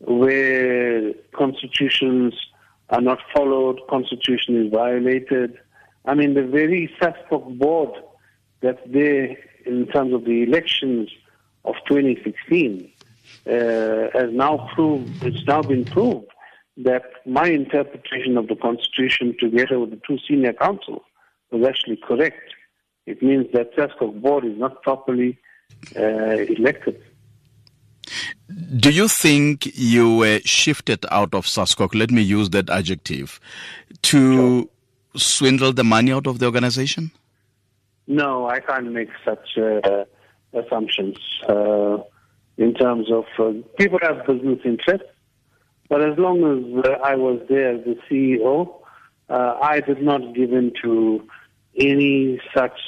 where 0.00 1.12
constitutions 1.32 2.34
are 2.90 3.00
not 3.00 3.18
followed, 3.34 3.80
constitution 3.88 4.64
is 4.64 4.70
violated. 4.70 5.58
I 6.04 6.14
mean, 6.14 6.34
the 6.34 6.42
very 6.42 6.92
SASCOC 7.00 7.58
board 7.58 7.90
that's 8.60 8.80
there 8.86 9.36
in 9.66 9.86
terms 9.88 10.12
of 10.14 10.24
the 10.24 10.42
elections 10.42 11.10
of 11.64 11.74
2016 11.88 12.90
uh, 13.46 13.50
has 14.12 14.32
now 14.32 14.68
proved, 14.74 15.24
it's 15.24 15.46
now 15.46 15.62
been 15.62 15.84
proved 15.84 16.26
that 16.78 17.02
my 17.26 17.46
interpretation 17.46 18.38
of 18.38 18.48
the 18.48 18.56
Constitution 18.56 19.36
together 19.38 19.78
with 19.78 19.90
the 19.90 20.00
two 20.06 20.18
senior 20.26 20.52
counsels 20.52 21.02
was 21.50 21.66
actually 21.66 21.96
correct. 21.96 22.54
It 23.06 23.22
means 23.22 23.46
that 23.52 23.74
SASCOC 23.76 24.20
board 24.20 24.44
is 24.44 24.56
not 24.56 24.82
properly 24.82 25.38
uh, 25.96 26.00
elected. 26.00 27.02
Do 28.76 28.90
you 28.90 29.08
think 29.08 29.66
you 29.76 30.16
were 30.16 30.40
shifted 30.44 31.06
out 31.10 31.34
of 31.34 31.46
SASCOC, 31.46 31.94
let 31.94 32.10
me 32.10 32.22
use 32.22 32.50
that 32.50 32.68
adjective, 32.68 33.40
to 34.02 34.34
sure. 34.34 34.68
Swindle 35.16 35.72
the 35.72 35.84
money 35.84 36.12
out 36.12 36.26
of 36.26 36.38
the 36.38 36.46
organization? 36.46 37.10
No, 38.06 38.48
I 38.48 38.60
can't 38.60 38.90
make 38.92 39.10
such 39.24 39.56
uh, 39.56 40.04
assumptions 40.52 41.16
uh, 41.48 41.98
in 42.56 42.74
terms 42.74 43.10
of 43.10 43.24
uh, 43.38 43.52
people 43.78 43.98
have 44.02 44.26
business 44.26 44.58
interests. 44.64 45.06
But 45.88 46.02
as 46.02 46.18
long 46.18 46.38
as 46.44 46.84
uh, 46.84 46.98
I 47.02 47.16
was 47.16 47.40
there 47.48 47.76
as 47.76 47.84
the 47.84 47.96
CEO, 48.08 48.74
uh, 49.28 49.58
I 49.60 49.80
did 49.80 50.02
not 50.02 50.34
give 50.34 50.52
in 50.52 50.72
to 50.82 51.26
any 51.76 52.40
such 52.54 52.78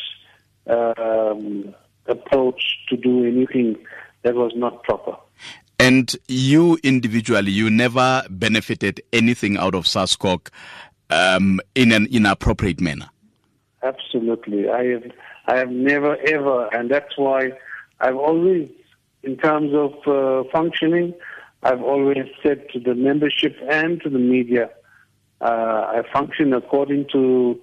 um, 0.66 1.74
approach 2.06 2.78
to 2.88 2.96
do 2.96 3.24
anything 3.24 3.76
that 4.22 4.34
was 4.34 4.52
not 4.54 4.82
proper. 4.84 5.16
And 5.78 6.14
you 6.28 6.78
individually, 6.84 7.50
you 7.50 7.68
never 7.68 8.22
benefited 8.30 9.02
anything 9.12 9.56
out 9.56 9.74
of 9.74 9.84
SASCOC 9.84 10.48
um, 11.12 11.60
in 11.74 11.92
an 11.92 12.06
inappropriate 12.10 12.80
manner. 12.80 13.08
Absolutely, 13.82 14.68
I 14.68 14.84
have. 14.92 15.04
I 15.46 15.56
have 15.56 15.70
never 15.70 16.16
ever, 16.18 16.68
and 16.72 16.88
that's 16.88 17.16
why 17.16 17.50
I've 18.00 18.16
always, 18.16 18.70
in 19.24 19.36
terms 19.36 19.72
of 19.74 19.92
uh, 20.06 20.48
functioning, 20.52 21.14
I've 21.64 21.82
always 21.82 22.26
said 22.42 22.68
to 22.72 22.80
the 22.80 22.94
membership 22.94 23.56
and 23.68 24.00
to 24.02 24.08
the 24.08 24.20
media, 24.20 24.70
uh, 25.40 25.44
I 25.96 26.02
function 26.12 26.52
according 26.52 27.08
to 27.12 27.60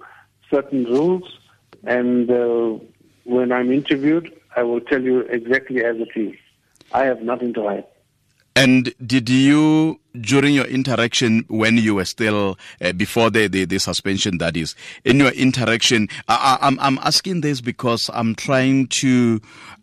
certain 0.50 0.84
rules, 0.84 1.24
and 1.84 2.30
uh, 2.30 2.78
when 3.24 3.50
I'm 3.50 3.72
interviewed, 3.72 4.30
I 4.56 4.62
will 4.62 4.80
tell 4.80 5.02
you 5.02 5.20
exactly 5.20 5.82
as 5.84 5.96
it 5.96 6.12
is. 6.16 6.36
I 6.92 7.04
have 7.04 7.22
nothing 7.22 7.54
to 7.54 7.62
hide. 7.68 7.84
And 8.56 8.92
did 9.06 9.30
you, 9.30 10.00
during 10.20 10.54
your 10.54 10.66
interaction 10.66 11.44
when 11.48 11.76
you 11.76 11.94
were 11.94 12.04
still 12.04 12.58
uh, 12.80 12.92
before 12.92 13.30
the, 13.30 13.46
the, 13.46 13.64
the 13.64 13.78
suspension, 13.78 14.38
that 14.38 14.56
is, 14.56 14.74
in 15.04 15.18
your 15.18 15.32
interaction, 15.32 16.08
I, 16.28 16.58
I'm 16.60 16.78
I'm 16.80 16.98
asking 16.98 17.42
this 17.42 17.60
because 17.60 18.10
I'm 18.12 18.34
trying 18.34 18.88
to 18.88 19.40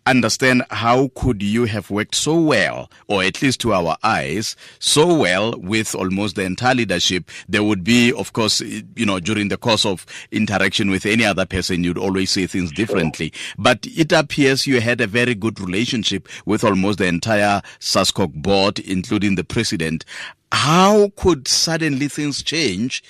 understand 0.08 0.64
how 0.70 1.12
could 1.16 1.44
you 1.44 1.66
have 1.66 1.92
worked 1.92 2.16
so 2.16 2.40
well, 2.40 2.90
or 3.08 3.24
at 3.24 3.42
least 3.42 3.60
to 3.62 3.74
our 3.74 3.98
eyes, 4.04 4.56
so 4.80 5.14
well 5.14 5.60
with 5.60 5.94
almost 5.94 6.36
the 6.38 6.44
entire 6.44 6.76
leadership. 6.76 7.30
There 7.50 7.64
would 7.64 7.84
be, 7.84 8.14
of 8.14 8.34
course, 8.34 8.62
you 8.62 9.06
know, 9.06 9.20
during 9.20 9.50
the 9.50 9.58
course 9.58 9.86
of 9.86 10.06
interaction 10.32 10.90
with 10.90 11.06
any 11.06 11.26
other 11.26 11.46
person, 11.46 11.84
you'd 11.84 11.98
always 11.98 12.32
say 12.32 12.48
things 12.48 12.72
differently. 12.72 13.34
But 13.58 13.86
it 13.86 14.12
appears 14.14 14.66
you 14.66 14.80
had 14.80 15.02
a 15.02 15.08
very 15.08 15.36
good 15.36 15.60
relationship 15.60 16.28
with 16.46 16.64
almost 16.64 17.00
the 17.00 17.08
entire 17.08 17.62
SASCOC 17.80 18.34
board, 18.34 18.80
including 18.80 19.36
the 19.36 19.44
president. 19.44 20.06
How 20.52 21.10
could 21.16 21.48
suddenly 21.48 22.08
things 22.08 22.42
change 22.42 23.04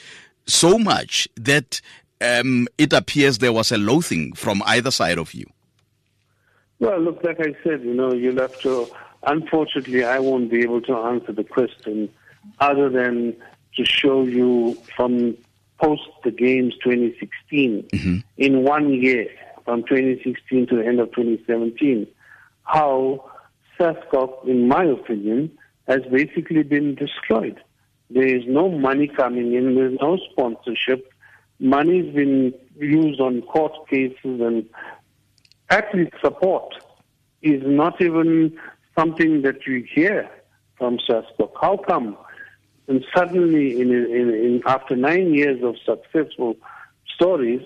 so 0.45 0.77
much 0.77 1.27
that 1.35 1.81
um, 2.21 2.67
it 2.77 2.93
appears 2.93 3.37
there 3.37 3.53
was 3.53 3.71
a 3.71 3.77
loathing 3.77 4.33
from 4.33 4.63
either 4.65 4.91
side 4.91 5.17
of 5.17 5.33
you? 5.33 5.45
Well, 6.79 6.99
look, 6.99 7.23
like 7.23 7.39
I 7.39 7.55
said, 7.63 7.83
you 7.83 7.93
know, 7.93 8.13
you'll 8.13 8.39
have 8.39 8.59
to. 8.61 8.87
Unfortunately, 9.23 10.03
I 10.05 10.19
won't 10.19 10.49
be 10.49 10.61
able 10.61 10.81
to 10.81 10.95
answer 10.95 11.31
the 11.31 11.43
question 11.43 12.09
other 12.59 12.89
than 12.89 13.35
to 13.75 13.85
show 13.85 14.23
you 14.23 14.77
from 14.95 15.35
post 15.79 16.09
the 16.23 16.31
games 16.31 16.73
2016 16.83 17.83
mm-hmm. 17.83 18.17
in 18.37 18.63
one 18.63 18.93
year, 18.93 19.27
from 19.65 19.83
2016 19.83 20.67
to 20.67 20.75
the 20.77 20.85
end 20.85 20.99
of 20.99 21.09
2017, 21.13 22.07
how 22.63 23.29
SASCOC, 23.79 24.47
in 24.47 24.67
my 24.67 24.83
opinion, 24.85 25.51
has 25.88 26.01
basically 26.12 26.63
been 26.63 26.96
destroyed. 26.96 27.60
There 28.10 28.27
is 28.27 28.44
no 28.48 28.70
money 28.70 29.08
coming 29.08 29.53
in, 29.53 29.75
there's 29.75 29.98
no 30.01 30.17
sponsorship. 30.32 31.12
Money's 31.60 32.13
been 32.13 32.53
used 32.77 33.20
on 33.20 33.41
court 33.41 33.74
cases 33.89 34.17
and 34.24 34.65
athlete 35.70 36.13
support 36.22 36.74
is 37.41 37.62
not 37.65 38.01
even 38.01 38.58
something 38.98 39.41
that 39.41 39.65
you 39.65 39.86
hear 39.94 40.29
from 40.77 40.98
SASCOC. 41.10 41.51
How 41.60 41.77
come? 41.77 42.17
And 42.88 43.03
suddenly, 43.15 43.82
in, 43.82 43.91
in, 43.91 44.29
in, 44.34 44.62
after 44.65 44.96
nine 44.96 45.34
years 45.34 45.62
of 45.63 45.75
successful 45.86 46.56
stories, 47.13 47.62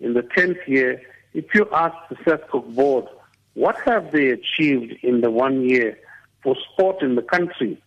in 0.00 0.14
the 0.14 0.22
tenth 0.22 0.58
year, 0.66 1.00
if 1.34 1.54
you 1.54 1.68
ask 1.72 1.94
the 2.08 2.16
SASCOC 2.16 2.74
board, 2.74 3.06
what 3.54 3.76
have 3.84 4.12
they 4.12 4.30
achieved 4.30 4.94
in 5.02 5.20
the 5.20 5.30
one 5.30 5.68
year 5.68 5.98
for 6.42 6.56
sport 6.72 7.02
in 7.02 7.14
the 7.14 7.22
country? 7.22 7.82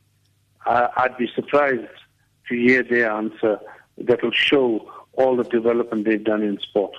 Uh, 0.66 0.88
I'd 0.98 1.18
be 1.18 1.30
surprised 1.36 1.88
to 2.50 2.56
hear 2.56 2.84
their 2.84 3.12
answer 3.12 3.60
that 3.98 4.24
will 4.24 4.32
show 4.32 4.92
all 5.14 5.36
the 5.36 5.44
development 5.44 6.06
they've 6.06 6.24
done 6.24 6.42
in 6.42 6.60
sport. 6.60 6.94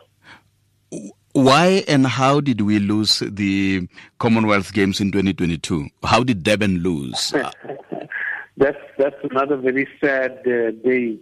Why 1.32 1.84
and 1.86 2.06
how 2.06 2.40
did 2.40 2.62
we 2.62 2.78
lose 2.78 3.18
the 3.18 3.88
Commonwealth 4.18 4.72
Games 4.72 5.00
in 5.00 5.12
2022? 5.12 5.88
How 6.02 6.24
did 6.24 6.42
Durban 6.42 6.78
lose? 6.78 7.34
that's 8.56 8.78
that's 8.96 9.16
another 9.22 9.56
very 9.56 9.86
sad 10.00 10.38
uh, 10.46 10.70
day 10.70 11.18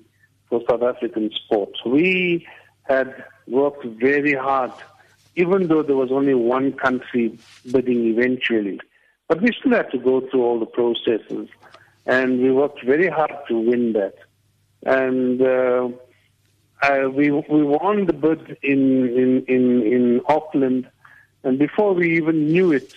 for 0.49 0.63
South 0.69 0.83
African 0.83 1.31
sports. 1.35 1.85
We 1.85 2.47
had 2.85 3.25
worked 3.49 3.85
very 3.85 4.35
hard, 4.35 4.71
even 5.35 5.67
though 5.67 5.83
there 5.83 5.97
was 5.97 6.13
only 6.13 6.35
one 6.35 6.73
country 6.73 7.37
bidding 7.73 8.07
eventually. 8.07 8.81
But 9.29 9.41
we 9.41 9.51
still 9.59 9.73
had 9.73 9.91
to 9.93 9.99
go 9.99 10.21
through 10.21 10.43
all 10.43 10.61
the 10.61 10.67
processes, 10.67 11.49
and 12.07 12.41
we 12.43 12.53
worked 12.53 12.85
very 12.85 13.09
hard 13.09 13.33
to 13.49 13.59
win 13.59 13.95
that. 13.95 14.15
And 14.85 15.41
uh, 15.41 15.89
uh, 16.83 17.09
we 17.09 17.31
we 17.31 17.63
won 17.63 18.07
the 18.07 18.13
bid 18.13 18.59
in 18.63 19.09
in 19.09 19.45
in, 19.49 19.83
in 19.83 20.21
Auckland, 20.29 20.89
and 21.43 21.59
before 21.59 21.95
we 21.95 22.17
even 22.17 22.47
knew 22.49 22.73
it, 22.73 22.93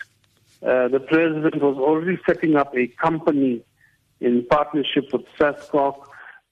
uh, 0.64 0.90
the 0.90 1.00
president 1.00 1.62
was 1.62 1.78
already 1.78 2.20
setting 2.26 2.56
up 2.56 2.76
a 2.76 2.88
company 2.88 3.64
in 4.20 4.46
partnership 4.50 5.14
with 5.14 5.26
SASCOC 5.40 5.96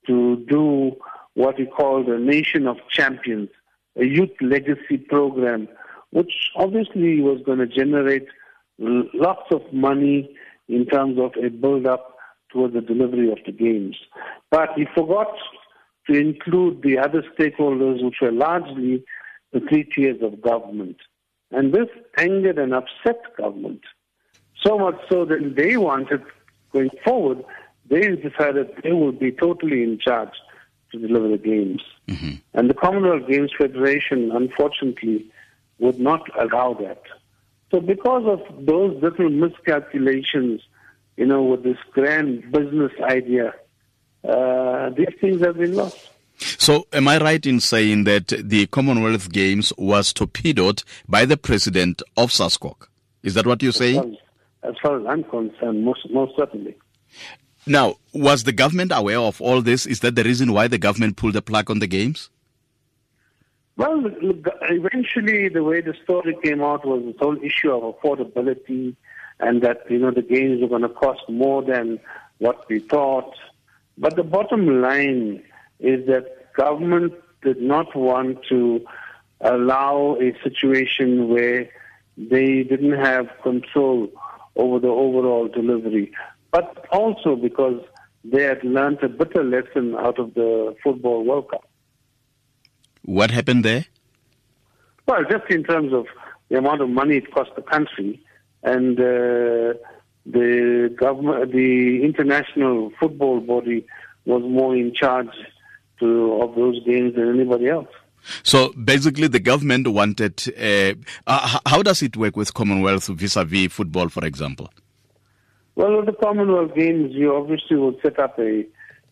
to 0.07 0.37
do 0.47 0.95
what 1.33 1.57
he 1.57 1.65
called 1.65 2.07
a 2.07 2.19
Nation 2.19 2.67
of 2.67 2.77
Champions, 2.89 3.49
a 3.97 4.05
youth 4.05 4.31
legacy 4.39 4.97
program, 4.97 5.67
which 6.11 6.51
obviously 6.55 7.19
was 7.21 7.41
going 7.45 7.59
to 7.59 7.67
generate 7.67 8.27
lots 8.77 9.51
of 9.51 9.61
money 9.71 10.35
in 10.67 10.85
terms 10.85 11.19
of 11.19 11.31
a 11.43 11.49
build-up 11.49 12.17
towards 12.51 12.73
the 12.73 12.81
delivery 12.81 13.31
of 13.31 13.39
the 13.45 13.51
games. 13.51 13.97
But 14.49 14.69
he 14.75 14.85
forgot 14.95 15.33
to 16.09 16.13
include 16.13 16.81
the 16.81 16.97
other 16.97 17.23
stakeholders, 17.37 18.03
which 18.03 18.15
were 18.21 18.31
largely 18.31 19.03
the 19.51 19.59
three 19.61 19.83
tiers 19.83 20.21
of 20.21 20.41
government. 20.41 20.97
And 21.51 21.73
this 21.73 21.87
angered 22.17 22.57
and 22.57 22.73
upset 22.73 23.21
government. 23.37 23.81
So 24.63 24.77
much 24.77 24.99
so 25.09 25.25
that 25.25 25.53
they 25.55 25.77
wanted, 25.77 26.23
going 26.73 26.89
forward, 27.03 27.43
they 27.89 28.15
decided 28.15 28.71
they 28.83 28.93
would 28.93 29.19
be 29.19 29.31
totally 29.31 29.83
in 29.83 29.99
charge 29.99 30.33
to 30.91 30.99
deliver 30.99 31.29
the 31.29 31.37
games. 31.37 31.81
Mm-hmm. 32.07 32.35
And 32.53 32.69
the 32.69 32.73
Commonwealth 32.73 33.27
Games 33.29 33.51
Federation, 33.57 34.31
unfortunately, 34.31 35.31
would 35.79 35.99
not 35.99 36.21
allow 36.39 36.73
that. 36.75 37.01
So 37.75 37.81
because 37.81 38.23
of 38.25 38.65
those 38.65 38.95
little 39.03 39.29
miscalculations, 39.29 40.61
you 41.17 41.25
know, 41.25 41.43
with 41.43 41.63
this 41.63 41.75
grand 41.91 42.49
business 42.49 42.93
idea, 43.01 43.53
uh, 44.23 44.91
these 44.91 45.09
things 45.19 45.41
have 45.41 45.57
been 45.57 45.75
lost. 45.75 46.09
So, 46.37 46.87
am 46.93 47.09
I 47.09 47.17
right 47.17 47.45
in 47.45 47.59
saying 47.59 48.05
that 48.05 48.27
the 48.27 48.67
Commonwealth 48.67 49.29
Games 49.29 49.73
was 49.77 50.13
torpedoed 50.13 50.83
by 51.09 51.25
the 51.25 51.35
president 51.35 52.01
of 52.15 52.29
SASCOC? 52.29 52.87
Is 53.23 53.33
that 53.33 53.45
what 53.45 53.61
you're 53.61 53.73
saying? 53.73 53.97
As 53.97 54.03
far 54.05 54.69
as, 54.69 54.75
as, 54.75 54.81
far 54.81 54.99
as 55.01 55.05
I'm 55.07 55.23
concerned, 55.25 55.83
most, 55.83 56.09
most 56.11 56.31
certainly. 56.37 56.77
Now, 57.67 57.95
was 58.13 58.45
the 58.45 58.53
government 58.53 58.93
aware 58.95 59.19
of 59.19 59.41
all 59.41 59.61
this? 59.61 59.85
Is 59.85 59.99
that 59.99 60.15
the 60.15 60.23
reason 60.23 60.53
why 60.53 60.69
the 60.69 60.77
government 60.77 61.17
pulled 61.17 61.33
the 61.33 61.41
plug 61.41 61.69
on 61.69 61.79
the 61.79 61.87
games? 61.87 62.29
Well, 63.77 64.03
eventually, 64.69 65.49
the 65.49 65.63
way 65.63 65.81
the 65.81 65.95
story 66.03 66.37
came 66.41 66.61
out 66.61 66.85
was 66.85 67.03
this 67.03 67.15
whole 67.19 67.37
issue 67.43 67.71
of 67.71 67.95
affordability, 67.95 68.95
and 69.41 69.61
that 69.63 69.89
you 69.89 69.99
know 69.99 70.11
the 70.11 70.21
games 70.21 70.61
were 70.61 70.69
going 70.69 70.83
to 70.83 70.89
cost 70.89 71.21
more 71.27 71.61
than 71.61 71.99
what 72.37 72.69
we 72.69 72.79
thought. 72.79 73.35
But 73.97 74.15
the 74.15 74.23
bottom 74.23 74.81
line 74.81 75.43
is 75.79 76.07
that 76.07 76.53
government 76.53 77.13
did 77.41 77.61
not 77.61 77.93
want 77.95 78.45
to 78.49 78.85
allow 79.41 80.17
a 80.21 80.31
situation 80.41 81.27
where 81.27 81.69
they 82.17 82.63
didn't 82.63 82.97
have 82.97 83.27
control 83.43 84.09
over 84.55 84.79
the 84.79 84.87
overall 84.87 85.49
delivery, 85.49 86.13
but 86.51 86.85
also 86.93 87.35
because 87.35 87.81
they 88.23 88.43
had 88.43 88.63
learned 88.63 89.03
a 89.03 89.09
bitter 89.09 89.43
lesson 89.43 89.95
out 89.95 90.17
of 90.17 90.33
the 90.33 90.75
Football 90.81 91.25
World 91.25 91.49
Cup. 91.49 91.67
What 93.05 93.31
happened 93.31 93.63
there? 93.63 93.85
Well, 95.07 95.23
just 95.29 95.49
in 95.49 95.63
terms 95.63 95.93
of 95.93 96.07
the 96.49 96.57
amount 96.57 96.81
of 96.81 96.89
money 96.89 97.17
it 97.17 97.31
cost 97.31 97.51
the 97.55 97.61
country, 97.61 98.19
and 98.63 98.99
uh, 98.99 99.77
the 100.25 100.93
government, 100.97 101.51
the 101.51 102.03
international 102.03 102.91
football 102.99 103.39
body 103.39 103.85
was 104.25 104.41
more 104.41 104.75
in 104.75 104.93
charge 104.93 105.29
to, 105.99 106.41
of 106.41 106.55
those 106.55 106.83
games 106.83 107.13
than 107.15 107.29
anybody 107.29 107.69
else. 107.69 107.87
So 108.41 108.73
basically, 108.73 109.27
the 109.27 109.39
government 109.39 109.87
wanted. 109.87 110.41
Uh, 110.57 110.95
uh, 111.27 111.59
how 111.67 111.83
does 111.83 112.01
it 112.01 112.17
work 112.17 112.35
with 112.35 112.55
Commonwealth 112.55 113.05
vis-a-vis 113.05 113.71
football, 113.71 114.09
for 114.09 114.25
example? 114.25 114.71
Well, 115.75 115.97
with 115.97 116.07
the 116.07 116.13
Commonwealth 116.13 116.73
Games, 116.73 117.13
you 117.13 117.35
obviously 117.35 117.77
will 117.77 117.99
set 118.01 118.17
up 118.17 118.39
a 118.39 118.65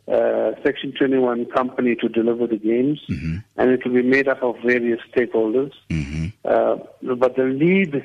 uh, 0.08 0.52
Section 0.64 0.94
21 0.98 1.46
company 1.46 1.96
to 1.96 2.10
deliver 2.10 2.48
the 2.48 2.58
games, 2.58 3.00
mm-hmm. 3.10 3.38
and 3.58 3.70
it 3.72 3.86
will 3.86 3.94
be 3.94 4.02
made 4.02 4.28
up 4.28 4.44
of 4.44 4.56
various 4.66 5.00
stakeholders. 5.16 5.72
Mm-hmm. 5.90 6.28
Uh, 6.44 6.76
but 7.16 7.36
the 7.36 7.44
lead 7.44 8.04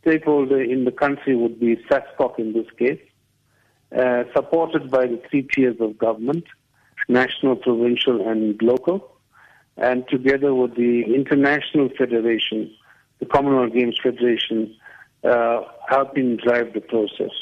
stakeholder 0.00 0.62
in 0.62 0.84
the 0.84 0.92
country 0.92 1.36
would 1.36 1.60
be 1.60 1.76
SASCOC 1.90 2.38
in 2.38 2.52
this 2.52 2.66
case, 2.78 3.00
uh, 3.96 4.24
supported 4.34 4.90
by 4.90 5.06
the 5.06 5.20
three 5.30 5.42
tiers 5.42 5.76
of 5.80 5.98
government 5.98 6.44
national, 7.08 7.56
provincial, 7.56 8.28
and 8.28 8.60
local, 8.62 9.12
and 9.76 10.08
together 10.08 10.54
with 10.54 10.74
the 10.74 11.02
International 11.14 11.88
Federation, 11.96 12.74
the 13.20 13.26
Commonwealth 13.26 13.72
Games 13.72 13.98
Federation, 14.02 14.74
uh, 15.24 15.60
helping 15.88 16.36
drive 16.36 16.72
the 16.72 16.80
process. 16.80 17.32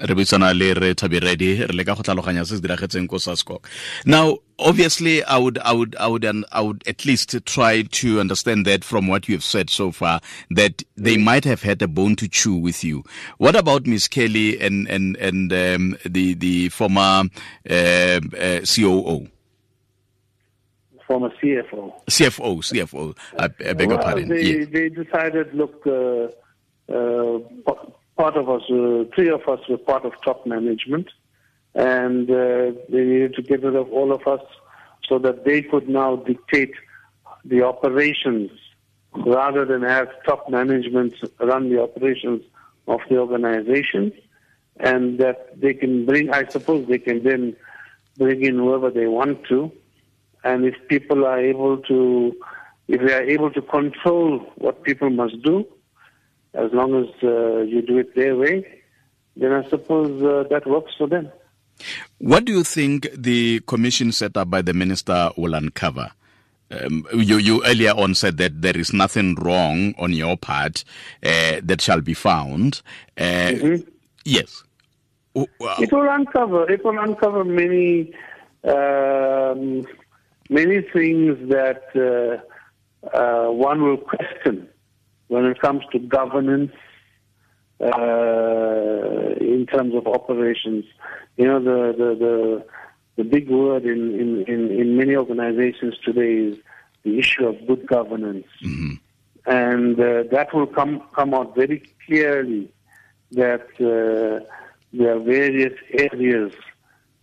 Re 0.00 0.14
buisana 0.14 0.52
le 0.56 0.74
re 0.74 0.94
thabiredi 0.94 1.66
re 1.68 1.74
le 1.74 1.84
ka 1.84 1.94
go 1.94 2.02
tlhaloganya 2.02 2.46
se 2.46 2.56
se 2.56 2.62
diragetseng 2.62 3.08
ko 3.08 3.60
now 4.06 4.38
obviously 4.58 5.22
i 5.24 5.36
would 5.36 5.58
i 5.58 5.72
would 5.72 5.94
i 5.96 6.06
would 6.06 6.24
i 6.24 6.60
would 6.60 6.82
at 6.86 7.04
least 7.04 7.36
try 7.44 7.82
to 7.82 8.20
understand 8.20 8.66
that 8.66 8.84
from 8.84 9.06
what 9.06 9.28
you 9.28 9.34
have 9.34 9.44
said 9.44 9.68
so 9.68 9.90
far 9.90 10.20
that 10.50 10.82
they 10.96 11.16
mm. 11.16 11.24
might 11.24 11.44
have 11.44 11.62
had 11.62 11.82
a 11.82 11.88
bone 11.88 12.16
to 12.16 12.28
chew 12.28 12.54
with 12.54 12.84
you. 12.84 13.02
What 13.38 13.56
about 13.56 13.86
miss 13.86 14.08
kelly 14.08 14.60
and 14.60 14.88
and 14.88 15.16
and 15.16 15.52
um, 15.52 15.96
the 16.04 16.34
the 16.34 16.68
former 16.70 17.24
uh, 17.68 18.20
uh, 18.38 18.60
coo 18.60 19.28
former 21.06 21.30
cfo 21.42 21.92
cfo 22.08 22.58
cfo 22.62 23.16
i, 23.38 23.44
I 23.44 23.48
beg 23.48 23.88
well, 23.88 23.90
your 23.90 23.98
pardon. 23.98 24.28
they, 24.28 24.42
yeah. 24.42 24.64
they 24.70 24.88
decided 24.88 25.52
look 25.54 25.84
uh, 25.86 26.28
uh, 26.92 27.38
part 28.20 28.36
of 28.36 28.50
us, 28.50 28.62
uh, 28.70 29.04
three 29.14 29.30
of 29.30 29.42
us 29.48 29.60
were 29.66 29.78
part 29.78 30.04
of 30.04 30.12
top 30.22 30.46
management, 30.46 31.08
and 31.74 32.30
uh, 32.30 32.70
they 32.92 33.02
needed 33.10 33.32
to 33.34 33.40
get 33.40 33.62
rid 33.62 33.74
of 33.74 33.90
all 33.90 34.12
of 34.12 34.26
us 34.26 34.44
so 35.08 35.18
that 35.18 35.46
they 35.46 35.62
could 35.62 35.88
now 35.88 36.16
dictate 36.16 36.74
the 37.46 37.62
operations 37.62 38.50
rather 39.36 39.64
than 39.64 39.80
have 39.80 40.08
top 40.26 40.50
management 40.50 41.14
run 41.40 41.70
the 41.70 41.80
operations 41.82 42.42
of 42.88 43.00
the 43.08 43.16
organization, 43.16 44.12
and 44.80 45.18
that 45.18 45.58
they 45.58 45.72
can 45.72 46.04
bring, 46.04 46.30
I 46.30 46.46
suppose 46.48 46.86
they 46.86 46.98
can 46.98 47.22
then 47.22 47.56
bring 48.18 48.44
in 48.44 48.56
whoever 48.56 48.90
they 48.90 49.06
want 49.06 49.44
to, 49.44 49.72
and 50.44 50.66
if 50.66 50.74
people 50.88 51.24
are 51.24 51.40
able 51.40 51.78
to, 51.90 52.36
if 52.86 53.00
they 53.00 53.14
are 53.14 53.22
able 53.22 53.50
to 53.50 53.62
control 53.62 54.40
what 54.56 54.82
people 54.82 55.08
must 55.08 55.40
do, 55.42 55.66
as 56.54 56.72
long 56.72 56.94
as 56.94 57.08
uh, 57.22 57.60
you 57.60 57.82
do 57.82 57.98
it 57.98 58.14
their 58.14 58.36
way, 58.36 58.66
then 59.36 59.52
I 59.52 59.68
suppose 59.68 60.22
uh, 60.22 60.48
that 60.50 60.66
works 60.66 60.92
for 60.96 61.06
them. 61.06 61.30
What 62.18 62.44
do 62.44 62.52
you 62.52 62.64
think 62.64 63.08
the 63.16 63.60
commission 63.60 64.12
set 64.12 64.36
up 64.36 64.50
by 64.50 64.62
the 64.62 64.74
minister 64.74 65.30
will 65.36 65.54
uncover? 65.54 66.10
Um, 66.70 67.06
you, 67.14 67.38
you 67.38 67.64
earlier 67.64 67.92
on 67.92 68.14
said 68.14 68.36
that 68.36 68.62
there 68.62 68.76
is 68.76 68.92
nothing 68.92 69.34
wrong 69.36 69.94
on 69.98 70.12
your 70.12 70.36
part 70.36 70.84
uh, 71.24 71.60
that 71.62 71.80
shall 71.80 72.00
be 72.00 72.14
found. 72.14 72.82
Uh, 73.16 73.22
mm-hmm. 73.22 73.90
Yes. 74.24 74.62
It 75.34 75.92
will 75.92 76.08
uncover. 76.08 76.70
It 76.70 76.84
will 76.84 76.98
uncover 76.98 77.44
many, 77.44 78.12
um, 78.64 79.86
many 80.48 80.82
things 80.82 81.48
that 81.48 81.84
uh, 81.96 83.06
uh 83.16 83.50
one 83.50 83.82
will 83.82 83.96
question 83.96 84.68
when 85.30 85.44
it 85.44 85.60
comes 85.60 85.84
to 85.92 85.98
governance 86.00 86.72
uh, 87.80 89.36
in 89.40 89.64
terms 89.72 89.94
of 89.94 90.06
operations. 90.08 90.84
You 91.36 91.46
know, 91.46 91.60
the, 91.60 91.94
the, 91.96 92.14
the, 92.24 92.66
the 93.16 93.24
big 93.24 93.48
word 93.48 93.84
in, 93.84 94.12
in, 94.20 94.44
in, 94.52 94.70
in, 94.72 94.96
many 94.96 95.14
organizations 95.14 95.94
today 96.04 96.32
is 96.50 96.58
the 97.04 97.18
issue 97.20 97.46
of 97.46 97.64
good 97.68 97.86
governance. 97.86 98.48
Mm-hmm. 98.64 98.94
And 99.46 100.00
uh, 100.00 100.24
that 100.32 100.52
will 100.52 100.66
come, 100.66 101.00
come 101.14 101.32
out 101.32 101.54
very 101.54 101.84
clearly 102.04 102.72
that 103.30 103.68
uh, 103.78 104.44
there 104.92 105.14
are 105.14 105.20
various 105.20 105.78
areas 105.92 106.52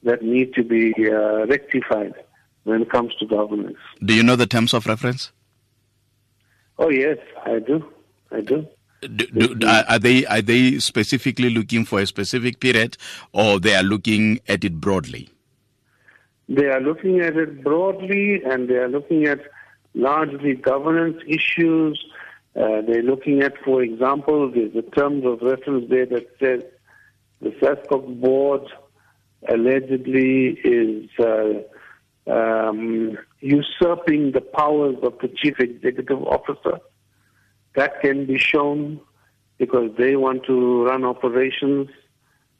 that 0.04 0.22
need 0.22 0.54
to 0.54 0.64
be 0.64 0.94
uh, 0.98 1.46
rectified 1.48 2.14
when 2.64 2.84
it 2.84 2.90
comes 2.90 3.14
to 3.16 3.26
governance. 3.26 3.78
Do 4.04 4.14
you 4.14 4.24
know 4.24 4.38
the 4.38 4.48
terms 4.48 4.74
of 4.74 4.86
reference? 4.86 5.34
Oh, 6.80 6.90
yes, 6.90 7.18
I 7.46 7.60
do. 7.60 7.86
I 8.32 8.42
do. 8.42 8.68
Do, 9.02 9.56
do, 9.56 9.68
are 9.68 10.00
they 10.00 10.26
are 10.26 10.42
they 10.42 10.80
specifically 10.80 11.52
looking 11.52 11.86
for 11.86 12.00
a 12.00 12.08
specific 12.08 12.60
period, 12.60 12.98
or 13.32 13.60
they 13.60 13.76
are 13.76 13.84
looking 13.84 14.40
at 14.48 14.64
it 14.64 14.82
broadly? 14.82 15.30
They 16.50 16.66
are 16.66 16.82
looking 16.82 17.20
at 17.20 17.38
it 17.38 17.64
broadly, 17.64 18.42
and 18.44 18.68
they 18.68 18.76
are 18.76 18.88
looking 18.88 19.26
at 19.26 19.42
largely 19.94 20.56
governance 20.56 21.18
issues. 21.28 22.04
Uh, 22.56 22.82
they're 22.88 23.04
looking 23.04 23.44
at, 23.44 23.54
for 23.64 23.84
example, 23.84 24.50
the, 24.50 24.82
terms 24.96 25.26
of 25.26 25.42
reference 25.42 25.90
there 25.90 26.08
that 26.08 26.28
says 26.40 26.64
the 27.42 27.50
SASCOC 27.62 28.20
board 28.20 28.64
allegedly 29.48 30.60
is 30.64 31.10
uh, 31.20 32.32
um, 32.32 33.18
usurping 33.42 34.32
the 34.32 34.42
powers 34.42 34.96
of 35.04 35.14
the 35.22 35.28
chief 35.28 35.60
executive 35.60 36.24
officer. 36.24 36.80
That 37.78 38.02
can 38.02 38.26
be 38.26 38.40
shown 38.40 39.00
because 39.60 39.92
they 40.00 40.16
want 40.16 40.44
to 40.46 40.86
run 40.86 41.04
operations. 41.04 41.90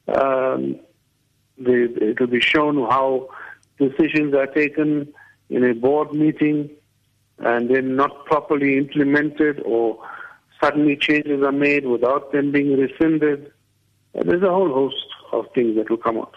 Um, 0.06 0.78
they, 1.58 1.88
it 2.10 2.20
will 2.20 2.28
be 2.28 2.40
shown 2.40 2.76
how 2.76 3.28
decisions 3.80 4.32
are 4.34 4.46
taken 4.46 5.12
in 5.50 5.64
a 5.64 5.74
board 5.74 6.12
meeting 6.12 6.70
and 7.40 7.68
then 7.68 7.96
not 7.96 8.26
properly 8.26 8.78
implemented 8.78 9.60
or 9.64 9.98
suddenly 10.62 10.96
changes 10.96 11.42
are 11.42 11.50
made 11.50 11.84
without 11.84 12.30
them 12.30 12.52
being 12.52 12.78
rescinded. 12.78 13.50
There's 14.14 14.42
a 14.44 14.50
whole 14.50 14.72
host 14.72 15.04
of 15.32 15.46
things 15.52 15.74
that 15.78 15.90
will 15.90 15.96
come 15.96 16.18
out. 16.18 16.36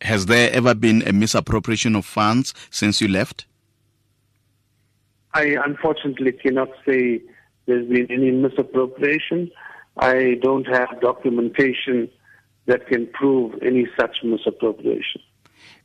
Has 0.00 0.26
there 0.26 0.50
ever 0.52 0.74
been 0.74 1.06
a 1.06 1.12
misappropriation 1.12 1.94
of 1.94 2.04
funds 2.04 2.54
since 2.70 3.00
you 3.00 3.06
left? 3.06 3.46
I 5.32 5.56
unfortunately 5.64 6.32
cannot 6.32 6.70
say 6.84 7.20
there's 7.68 7.86
been 7.86 8.10
any 8.10 8.30
misappropriation. 8.30 9.50
I 9.98 10.38
don't 10.42 10.66
have 10.66 11.00
documentation 11.00 12.08
that 12.66 12.86
can 12.86 13.06
prove 13.08 13.54
any 13.62 13.86
such 13.98 14.22
misappropriation. 14.24 15.20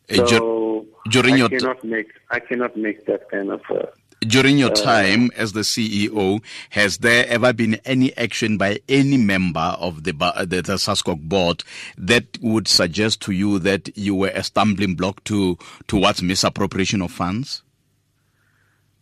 Uh, 0.09 0.25
so 0.25 0.85
during 1.09 1.35
I 1.35 1.37
your 1.37 1.49
cannot 1.49 1.81
t- 1.81 1.87
make 1.87 2.07
I 2.31 2.39
cannot 2.39 2.75
make 2.77 3.05
that 3.05 3.29
kind 3.29 3.51
of. 3.51 3.61
Uh, 3.69 3.85
during 4.21 4.57
your 4.57 4.71
uh, 4.71 4.75
time 4.75 5.31
as 5.35 5.51
the 5.51 5.61
CEO, 5.61 6.41
has 6.69 6.99
there 6.99 7.25
ever 7.27 7.51
been 7.51 7.75
any 7.85 8.15
action 8.17 8.57
by 8.57 8.79
any 8.87 9.17
member 9.17 9.75
of 9.79 10.03
the 10.03 10.11
the, 10.11 10.61
the 10.61 10.77
SASCOC 10.77 11.21
board 11.21 11.63
that 11.97 12.37
would 12.41 12.67
suggest 12.67 13.21
to 13.23 13.31
you 13.31 13.59
that 13.59 13.95
you 13.97 14.15
were 14.15 14.31
a 14.33 14.43
stumbling 14.43 14.95
block 14.95 15.23
to 15.25 15.57
towards 15.87 16.21
misappropriation 16.21 17.01
of 17.01 17.11
funds? 17.11 17.63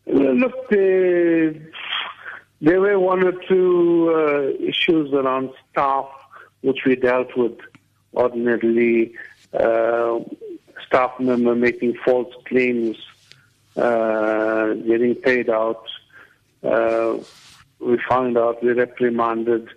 Look, 0.07 0.71
uh, 0.71 1.59
there 2.62 2.80
were 2.80 3.00
one 3.00 3.24
or 3.24 3.34
two 3.47 4.13
uh, 4.15 4.63
issues 4.63 5.12
around 5.13 5.50
staff 5.71 6.08
which 6.62 6.86
we 6.86 6.95
dealt 6.95 7.36
with 7.36 7.58
ordinarily 8.13 9.13
uh, 9.54 10.19
staff 10.86 11.12
member 11.19 11.56
making 11.56 11.95
false 12.06 12.34
claims, 12.47 12.97
uh, 13.76 14.74
getting 14.74 15.15
paid 15.15 15.50
out. 15.50 15.84
Uh, 16.63 17.17
we 17.80 17.97
found 18.08 18.38
out 18.38 18.63
we 18.63 18.71
reprimanded, 18.74 19.67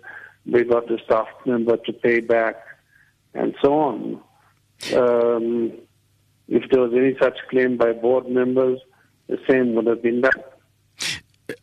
we 0.45 0.63
got 0.63 0.87
the 0.87 0.99
staff 1.03 1.27
member 1.45 1.77
to 1.77 1.91
pay 1.91 2.19
back, 2.19 2.55
and 3.33 3.55
so 3.61 3.73
on. 3.73 4.21
Um, 4.95 5.73
if 6.47 6.69
there 6.69 6.81
was 6.81 6.93
any 6.93 7.17
such 7.19 7.39
claim 7.49 7.77
by 7.77 7.93
board 7.93 8.29
members, 8.29 8.79
the 9.27 9.39
same 9.49 9.73
would 9.73 9.87
have 9.87 10.03
been 10.03 10.21
done. 10.21 10.43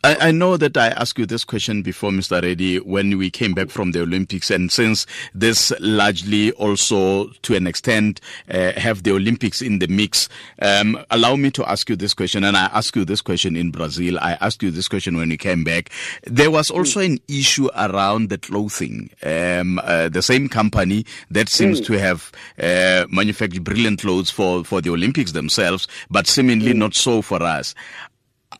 I, 0.05 0.29
I, 0.29 0.31
know 0.33 0.57
that 0.57 0.77
I 0.77 0.89
asked 0.89 1.17
you 1.17 1.27
this 1.27 1.45
question 1.45 1.83
before, 1.83 2.11
Mr. 2.11 2.43
Reddy, 2.43 2.81
when 2.81 3.19
we 3.19 3.31
came 3.31 3.55
back 3.55 3.71
from 3.71 3.93
the 3.93 4.03
Olympics, 4.03 4.51
and 4.51 4.73
since 4.73 5.07
this 5.33 5.73
largely 5.79 6.51
also, 6.53 7.29
to 7.43 7.55
an 7.55 7.69
extent, 7.69 8.21
uh, 8.51 8.73
have 8.73 9.05
the 9.05 9.13
Olympics 9.13 9.63
in 9.63 9.79
the 9.79 9.87
mix, 9.87 10.29
um, 10.61 10.99
allow 11.13 11.37
me 11.37 11.53
to 11.53 11.65
ask 11.71 11.89
you 11.89 11.95
this 11.95 12.15
question. 12.15 12.43
And 12.43 12.57
I 12.57 12.65
asked 12.73 12.97
you 12.97 13.05
this 13.05 13.21
question 13.21 13.55
in 13.55 13.71
Brazil. 13.71 14.19
I 14.19 14.33
asked 14.41 14.65
you 14.65 14.73
this 14.73 14.89
question 14.89 15.17
when 15.17 15.29
we 15.29 15.37
came 15.37 15.63
back. 15.63 15.91
There 16.25 16.51
was 16.51 16.69
also 16.69 16.99
an 16.99 17.21
issue 17.29 17.69
around 17.77 18.29
the 18.29 18.39
clothing. 18.39 19.11
Um, 19.23 19.79
uh, 19.85 20.09
the 20.09 20.23
same 20.23 20.49
company 20.49 21.07
that 21.31 21.49
seems 21.49 21.81
mm. 21.81 21.87
to 21.87 21.93
have 22.01 22.33
uh, 22.61 23.07
manufactured 23.09 23.63
brilliant 23.63 24.01
clothes 24.01 24.31
for, 24.31 24.65
for 24.65 24.81
the 24.81 24.91
Olympics 24.91 25.31
themselves, 25.31 25.87
but 26.11 26.27
seemingly 26.27 26.73
mm. 26.73 26.79
not 26.79 26.95
so 26.95 27.23
for 27.23 27.41
us. 27.41 27.77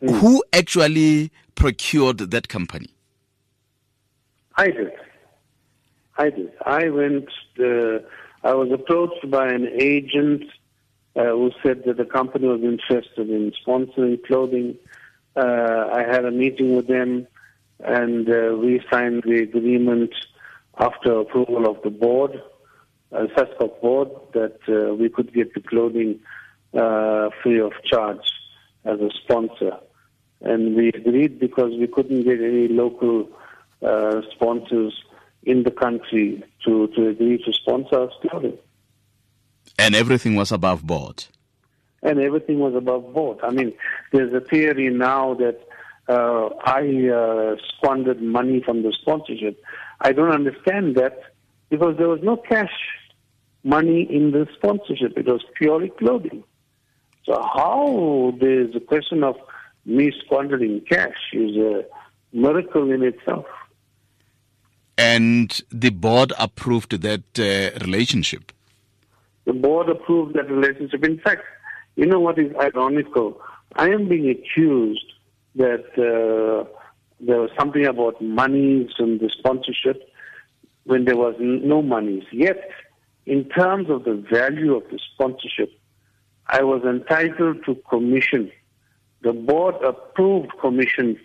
Mm. 0.01 0.19
Who 0.19 0.43
actually 0.53 1.31
procured 1.55 2.17
that 2.17 2.47
company? 2.47 2.89
I 4.55 4.67
did. 4.67 4.91
I 6.17 6.29
did. 6.29 6.51
I 6.65 6.89
went. 6.89 7.29
Uh, 7.59 7.99
I 8.43 8.53
was 8.53 8.71
approached 8.71 9.29
by 9.29 9.47
an 9.47 9.67
agent 9.79 10.43
uh, 11.15 11.23
who 11.25 11.51
said 11.63 11.83
that 11.85 11.97
the 11.97 12.05
company 12.05 12.47
was 12.47 12.61
interested 12.61 13.29
in 13.29 13.51
sponsoring 13.65 14.23
clothing. 14.25 14.75
Uh, 15.35 15.89
I 15.91 16.03
had 16.03 16.25
a 16.25 16.31
meeting 16.31 16.75
with 16.75 16.87
them, 16.87 17.27
and 17.79 18.29
uh, 18.29 18.55
we 18.57 18.81
signed 18.91 19.23
the 19.25 19.41
agreement 19.41 20.13
after 20.77 21.19
approval 21.19 21.69
of 21.69 21.81
the 21.83 21.89
board, 21.89 22.41
uh, 23.11 23.27
SASCOC 23.35 23.81
board, 23.81 24.09
that 24.33 24.59
uh, 24.67 24.93
we 24.93 25.09
could 25.09 25.33
get 25.33 25.53
the 25.53 25.61
clothing 25.61 26.19
uh, 26.73 27.29
free 27.41 27.59
of 27.59 27.71
charge 27.85 28.32
as 28.85 28.99
a 28.99 29.09
sponsor. 29.23 29.77
And 30.41 30.75
we 30.75 30.89
agreed 30.89 31.39
because 31.39 31.71
we 31.77 31.87
couldn't 31.87 32.23
get 32.23 32.41
any 32.41 32.67
local 32.67 33.29
uh, 33.81 34.21
sponsors 34.31 34.93
in 35.43 35.63
the 35.63 35.71
country 35.71 36.43
to, 36.65 36.87
to 36.87 37.07
agree 37.07 37.37
to 37.43 37.53
sponsor 37.53 37.99
our 38.01 38.09
clothing. 38.21 38.57
And 39.79 39.95
everything 39.95 40.35
was 40.35 40.51
above 40.51 40.85
board. 40.85 41.25
And 42.01 42.19
everything 42.19 42.59
was 42.59 42.75
above 42.75 43.13
board. 43.13 43.39
I 43.43 43.51
mean, 43.51 43.73
there's 44.11 44.33
a 44.33 44.41
theory 44.41 44.89
now 44.89 45.35
that 45.35 45.61
uh, 46.09 46.49
I 46.65 47.09
uh, 47.09 47.55
squandered 47.69 48.21
money 48.21 48.61
from 48.61 48.83
the 48.83 48.91
sponsorship. 48.91 49.61
I 50.01 50.11
don't 50.11 50.31
understand 50.31 50.95
that 50.95 51.21
because 51.69 51.97
there 51.97 52.09
was 52.09 52.19
no 52.21 52.35
cash 52.35 52.73
money 53.63 54.03
in 54.09 54.31
the 54.31 54.47
sponsorship. 54.55 55.17
It 55.17 55.27
was 55.27 55.41
purely 55.55 55.89
clothing. 55.89 56.43
So 57.25 57.41
how 57.41 58.35
there's 58.39 58.75
a 58.75 58.79
question 58.79 59.23
of 59.23 59.35
me 59.85 60.11
squandering 60.25 60.81
cash 60.89 61.17
is 61.33 61.55
a 61.55 61.85
miracle 62.33 62.91
in 62.91 63.03
itself. 63.03 63.45
And 64.97 65.59
the 65.71 65.89
board 65.89 66.33
approved 66.37 67.01
that 67.01 67.23
uh, 67.39 67.77
relationship? 67.83 68.51
The 69.45 69.53
board 69.53 69.89
approved 69.89 70.35
that 70.35 70.49
relationship. 70.49 71.03
In 71.03 71.19
fact, 71.19 71.43
you 71.95 72.05
know 72.05 72.19
what 72.19 72.37
is 72.39 72.55
ironical? 72.55 73.41
I 73.75 73.89
am 73.89 74.07
being 74.07 74.29
accused 74.29 75.13
that 75.55 75.85
uh, 75.97 76.69
there 77.19 77.39
was 77.41 77.49
something 77.57 77.85
about 77.85 78.21
monies 78.21 78.91
and 78.99 79.19
the 79.19 79.29
sponsorship 79.29 80.01
when 80.83 81.05
there 81.05 81.17
was 81.17 81.35
no 81.39 81.81
monies. 81.81 82.23
Yet, 82.31 82.69
in 83.25 83.45
terms 83.49 83.89
of 83.89 84.03
the 84.03 84.15
value 84.31 84.75
of 84.75 84.83
the 84.91 84.99
sponsorship, 85.13 85.71
I 86.47 86.63
was 86.63 86.83
entitled 86.83 87.65
to 87.65 87.75
commission. 87.89 88.51
The 89.21 89.33
board 89.33 89.75
approved 89.83 90.51
commission 90.59 91.19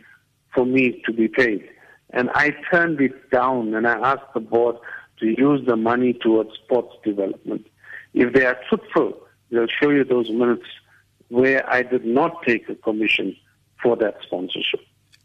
for 0.54 0.64
me 0.64 1.02
to 1.06 1.12
be 1.12 1.28
paid. 1.28 1.68
And 2.10 2.30
I 2.30 2.54
turned 2.70 3.00
it 3.00 3.30
down 3.30 3.74
and 3.74 3.86
I 3.86 4.12
asked 4.12 4.32
the 4.34 4.40
board 4.40 4.76
to 5.20 5.26
use 5.26 5.66
the 5.66 5.76
money 5.76 6.14
towards 6.14 6.50
sports 6.54 6.94
development. 7.04 7.66
If 8.14 8.32
they 8.32 8.46
are 8.46 8.58
truthful, 8.68 9.20
they'll 9.50 9.66
show 9.66 9.90
you 9.90 10.04
those 10.04 10.30
minutes 10.30 10.66
where 11.28 11.68
I 11.70 11.82
did 11.82 12.04
not 12.04 12.42
take 12.46 12.68
a 12.68 12.74
commission 12.74 13.36
for 13.82 13.96
that 13.96 14.16
sponsorship. 14.22 14.80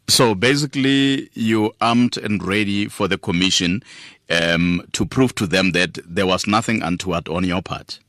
So 0.08 0.34
basically, 0.34 1.30
you 1.32 1.72
armed 1.80 2.18
and 2.18 2.42
ready 2.42 2.88
for 2.88 3.08
the 3.08 3.16
commission 3.16 3.82
um, 4.28 4.82
to 4.92 5.06
prove 5.06 5.34
to 5.36 5.46
them 5.46 5.72
that 5.72 5.98
there 6.04 6.26
was 6.26 6.46
nothing 6.46 6.82
untoward 6.82 7.28
on 7.28 7.44
your 7.44 7.62
part. 7.62 8.00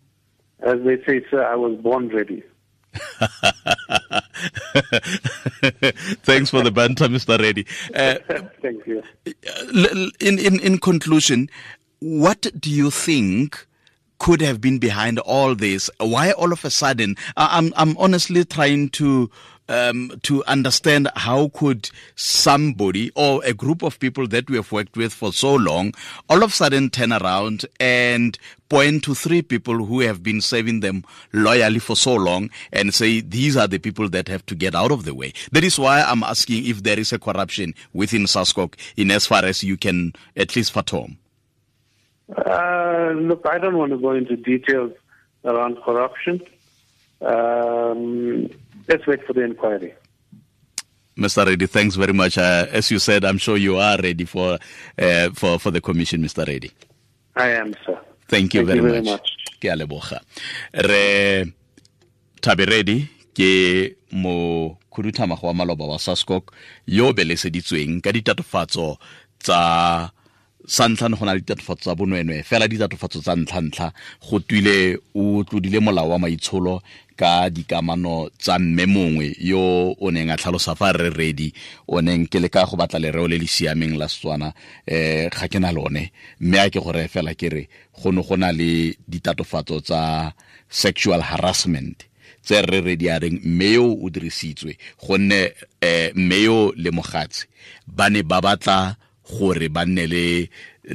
As 0.62 0.82
they 0.84 0.98
say, 1.06 1.26
sir, 1.30 1.44
I 1.46 1.56
was 1.56 1.78
born 1.80 2.10
ready. 2.10 2.44
Thanks 6.24 6.50
for 6.50 6.62
the 6.64 6.72
banter, 6.74 7.06
Mr. 7.08 7.40
Reddy. 7.40 7.66
Uh, 7.94 8.16
Thank 8.62 8.88
you. 8.88 9.04
In, 10.20 10.40
in, 10.40 10.60
in 10.60 10.78
conclusion, 10.80 11.50
what 12.00 12.48
do 12.60 12.70
you 12.72 12.90
think 12.92 13.68
could 14.18 14.42
have 14.42 14.62
been 14.62 14.80
behind 14.80 15.20
all 15.20 15.56
this? 15.56 15.90
Why 16.00 16.32
all 16.32 16.54
of 16.54 16.64
a 16.64 16.70
sudden? 16.70 17.16
I'm, 17.36 17.74
I'm 17.76 17.98
honestly 17.98 18.46
trying 18.46 18.90
to 18.92 19.30
um, 19.70 20.12
to 20.24 20.44
understand 20.46 21.10
how 21.16 21.50
could 21.50 21.90
somebody 22.16 23.12
or 23.16 23.44
a 23.44 23.54
group 23.54 23.82
of 23.82 24.00
people 24.00 24.28
that 24.28 24.50
we 24.50 24.58
have 24.58 24.72
worked 24.72 24.96
with 24.98 25.14
for 25.14 25.34
so 25.34 25.56
long 25.56 25.94
all 26.30 26.44
of 26.44 26.52
a 26.52 26.54
sudden 26.54 26.90
turn 26.90 27.12
around 27.12 27.66
and 27.80 28.38
point 28.70 29.04
to 29.04 29.14
three 29.14 29.42
people 29.42 29.86
who 29.86 30.00
have 30.00 30.24
been 30.24 30.42
serving 30.42 30.80
them 30.80 31.04
loyally 31.34 31.80
for 31.80 31.96
so 31.96 32.16
long 32.16 32.50
and 32.72 32.94
say 32.94 33.22
these 33.22 33.56
are 33.56 33.68
the 33.68 33.78
people 33.78 34.10
that 34.10 34.28
have 34.28 34.46
to 34.46 34.56
get 34.56 34.74
out 34.76 34.92
of 34.92 35.06
the 35.06 35.14
way. 35.14 35.34
That 35.52 35.64
is 35.64 35.78
why 35.78 36.02
I'm 36.02 36.24
asking 36.24 36.66
if 36.66 36.84
there 36.84 37.00
is 37.00 37.14
a 37.14 37.20
corruption 37.20 37.74
within 37.94 38.24
SASCOC 38.24 38.74
in 38.98 39.12
as 39.12 39.26
far 39.26 39.46
as 39.46 39.64
you 39.64 39.78
can 39.78 40.14
at 40.36 40.56
least 40.56 40.72
fathom. 40.72 41.18
Uh, 42.36 43.12
look, 43.16 43.46
I 43.46 43.60
don't 43.60 43.78
want 43.78 43.92
to 43.92 43.98
go 43.98 44.12
into 44.12 44.36
details 44.36 44.94
around 45.44 45.82
corruption. 45.84 46.42
Um, 47.22 48.50
let's 48.88 49.06
wait 49.08 49.26
for 49.26 49.34
the 49.34 49.42
inquiry. 49.44 49.94
Mr. 51.18 51.46
Reddy, 51.46 51.66
thanks 51.66 51.96
very 51.96 52.12
much. 52.12 52.38
Uh, 52.38 52.68
as 52.72 52.92
you 52.92 53.00
said, 53.00 53.24
I'm 53.24 53.38
sure 53.38 53.56
you 53.56 53.78
are 53.78 53.98
ready 53.98 54.26
for 54.26 54.60
uh, 55.00 55.30
for 55.32 55.60
for 55.60 55.72
the 55.72 55.80
commission, 55.80 56.22
Mr. 56.22 56.46
Reddy. 56.46 56.72
I 57.36 57.50
am, 57.52 57.74
sir. 57.86 58.00
Thank 58.28 58.54
you, 58.54 58.66
Thank 58.66 58.68
very, 58.68 58.80
you 58.80 58.90
very 58.90 59.02
much. 59.02 59.28
Ke 59.62 59.66
a 59.66 59.76
leboga. 59.78 60.20
Re 60.74 61.46
Tabi 62.42 62.66
Reddy 62.66 63.10
ke 63.34 63.96
mo 64.12 64.78
khudutamago 64.92 65.48
wa 65.48 65.54
maloba 65.54 65.88
wa 65.88 65.98
Saskok 65.98 66.52
yo 66.86 67.14
beleseditsweng 67.14 68.02
ka 68.04 68.12
ditatofatso 68.12 68.98
tsa 69.40 70.12
sa 70.68 70.88
ntlha 70.90 71.10
ne 71.10 71.16
go 71.16 71.26
na 71.26 71.34
le 71.34 71.42
ditatofatso 71.42 71.84
tsa 71.84 71.96
bonwenwe 71.96 72.44
fela 72.44 72.68
ditatofatso 72.68 73.22
tsa 73.22 73.36
ntlha-ntlha 73.36 73.94
go 74.26 74.40
twile 74.40 74.98
o 75.16 75.44
tlodile 75.44 75.80
molao 75.80 76.10
wa 76.10 76.20
maitsholo 76.20 76.82
ka 77.16 77.50
dikamano 77.50 78.30
tsa 78.38 78.60
mme 78.60 78.86
mongwe 78.86 79.36
yo 79.40 79.96
o 80.00 80.12
neng 80.12 80.30
a 80.32 80.38
tlhalosa 80.38 80.76
fa 80.76 80.92
re 80.92 81.10
redi 81.10 81.54
o 81.88 82.02
neng 82.02 82.28
ke 82.28 82.40
le 82.40 82.50
ka 82.50 82.66
go 82.66 82.76
batla 82.76 83.00
lereo 83.00 83.28
le 83.28 83.38
le 83.38 83.48
siameng 83.48 83.96
la 83.98 84.08
setswana 84.08 84.52
um 84.90 85.30
ga 85.30 85.48
ke 85.48 85.60
na 85.60 85.72
lone 85.72 86.12
mme 86.42 86.58
a 86.60 86.70
ke 86.70 86.80
gore 86.82 87.08
fela 87.08 87.34
ke 87.38 87.50
re 87.50 87.64
go 88.02 88.12
ne 88.12 88.22
go 88.22 88.36
na 88.36 88.52
le 88.52 88.96
ditatofatso 89.08 89.80
tsa 89.82 90.34
sexual 90.70 91.22
harassment 91.22 92.04
tse 92.46 92.62
re 92.62 92.82
re 92.82 92.96
di 92.96 93.10
a 93.10 93.18
reng 93.20 93.40
mme 93.44 93.70
yo 93.74 93.86
o 93.90 94.10
dirisitswe. 94.10 94.78
Gonne 95.02 95.54
um 95.82 96.12
mme 96.16 96.38
yo 96.44 96.74
le 96.78 96.92
mogatse 96.92 97.48
ba 97.88 98.10
ne 98.10 98.22
ba 98.22 98.42
batla 98.42 98.98
gore 99.30 99.70
ba 99.70 99.86
nne 99.86 100.06
le 100.08 100.24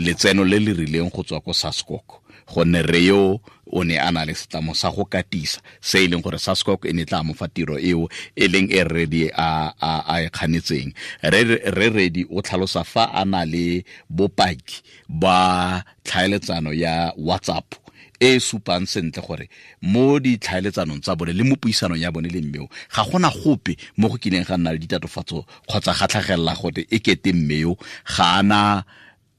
letseno 0.04 0.44
le 0.44 0.58
le 0.58 0.72
rileng 0.72 1.10
go 1.10 1.22
tswa 1.22 1.40
ko 1.40 1.52
saskok 1.52 2.20
gonne 2.50 2.82
re 2.82 3.00
yo 3.06 3.40
o 3.70 3.84
ne 3.86 3.96
a 3.98 4.10
na 4.10 4.24
le 4.26 4.34
setlamo 4.34 4.74
sa 4.74 4.90
go 4.90 5.04
katisa 5.06 5.60
se 5.80 6.02
e 6.04 6.08
leng 6.10 6.22
gore 6.22 6.38
saskok 6.38 6.84
e 6.90 6.92
ne 6.92 7.04
tla 7.06 7.22
mo 7.22 7.34
fa 7.34 7.46
tiro 7.48 7.78
eo 7.78 8.08
e 8.34 8.46
leng 8.50 8.68
e 8.70 8.82
redi 8.84 9.30
a, 9.30 9.70
a, 9.78 9.92
a 10.06 10.14
e 10.26 10.28
kganetseng. 10.34 10.90
Re 11.22 11.88
redi 11.94 12.26
o 12.26 12.42
tlhalosa 12.42 12.82
fa 12.84 13.04
a 13.14 13.22
na 13.24 13.44
le 13.46 13.84
bopaki 14.10 14.82
ba 15.08 15.82
tlhaeletsano 16.02 16.74
ya 16.74 17.14
whatsapp 17.16 17.79
e 18.20 18.38
supang 18.38 18.84
sentle 18.86 19.22
gore 19.24 19.46
mo 19.82 20.20
ditlhaeletsanong 20.20 21.00
tsa 21.00 21.16
bone 21.16 21.32
le 21.32 21.44
mo 21.44 21.56
puisanong 21.56 21.98
ya 21.98 22.12
bone 22.12 22.28
le 22.28 22.40
mmeo 22.44 22.68
ga 22.92 23.02
gona 23.08 23.30
gope 23.32 23.76
mo 23.96 24.08
go 24.08 24.16
kileng 24.20 24.44
ga 24.44 24.56
nna 24.60 24.76
le 24.76 24.78
ditatofatso 24.78 25.46
kgotsa 25.64 25.96
ga 25.96 26.06
tlhagelela 26.06 26.54
gore 26.60 26.84
e 26.84 26.98
kete 27.00 27.32
mmeo 27.32 27.76
ga 28.04 28.44
ana 28.44 28.84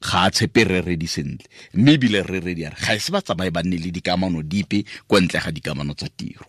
ga 0.02 0.26
a 0.26 0.32
tshepe 0.34 0.65
re 0.65 0.82
redi 0.82 1.08
sentle. 1.08 1.46
Mme 1.78 1.94
ebile 1.94 2.26
re 2.26 2.39
redi 2.41 2.65
a 2.65 2.74
re 2.74 2.78
ga 2.82 2.98
e 2.98 3.00
se 3.00 3.13
ba 3.13 3.22
tsamaye 3.22 3.54
ba 3.54 3.62
nne 3.62 3.78
le 3.78 3.94
dikamano 3.94 4.41
dipe 4.41 4.82
kwa 5.08 5.22
ntle 5.22 5.39
ga 5.39 5.52
dikamano 5.54 5.94
tsa 5.94 6.10
tiro 6.10 6.46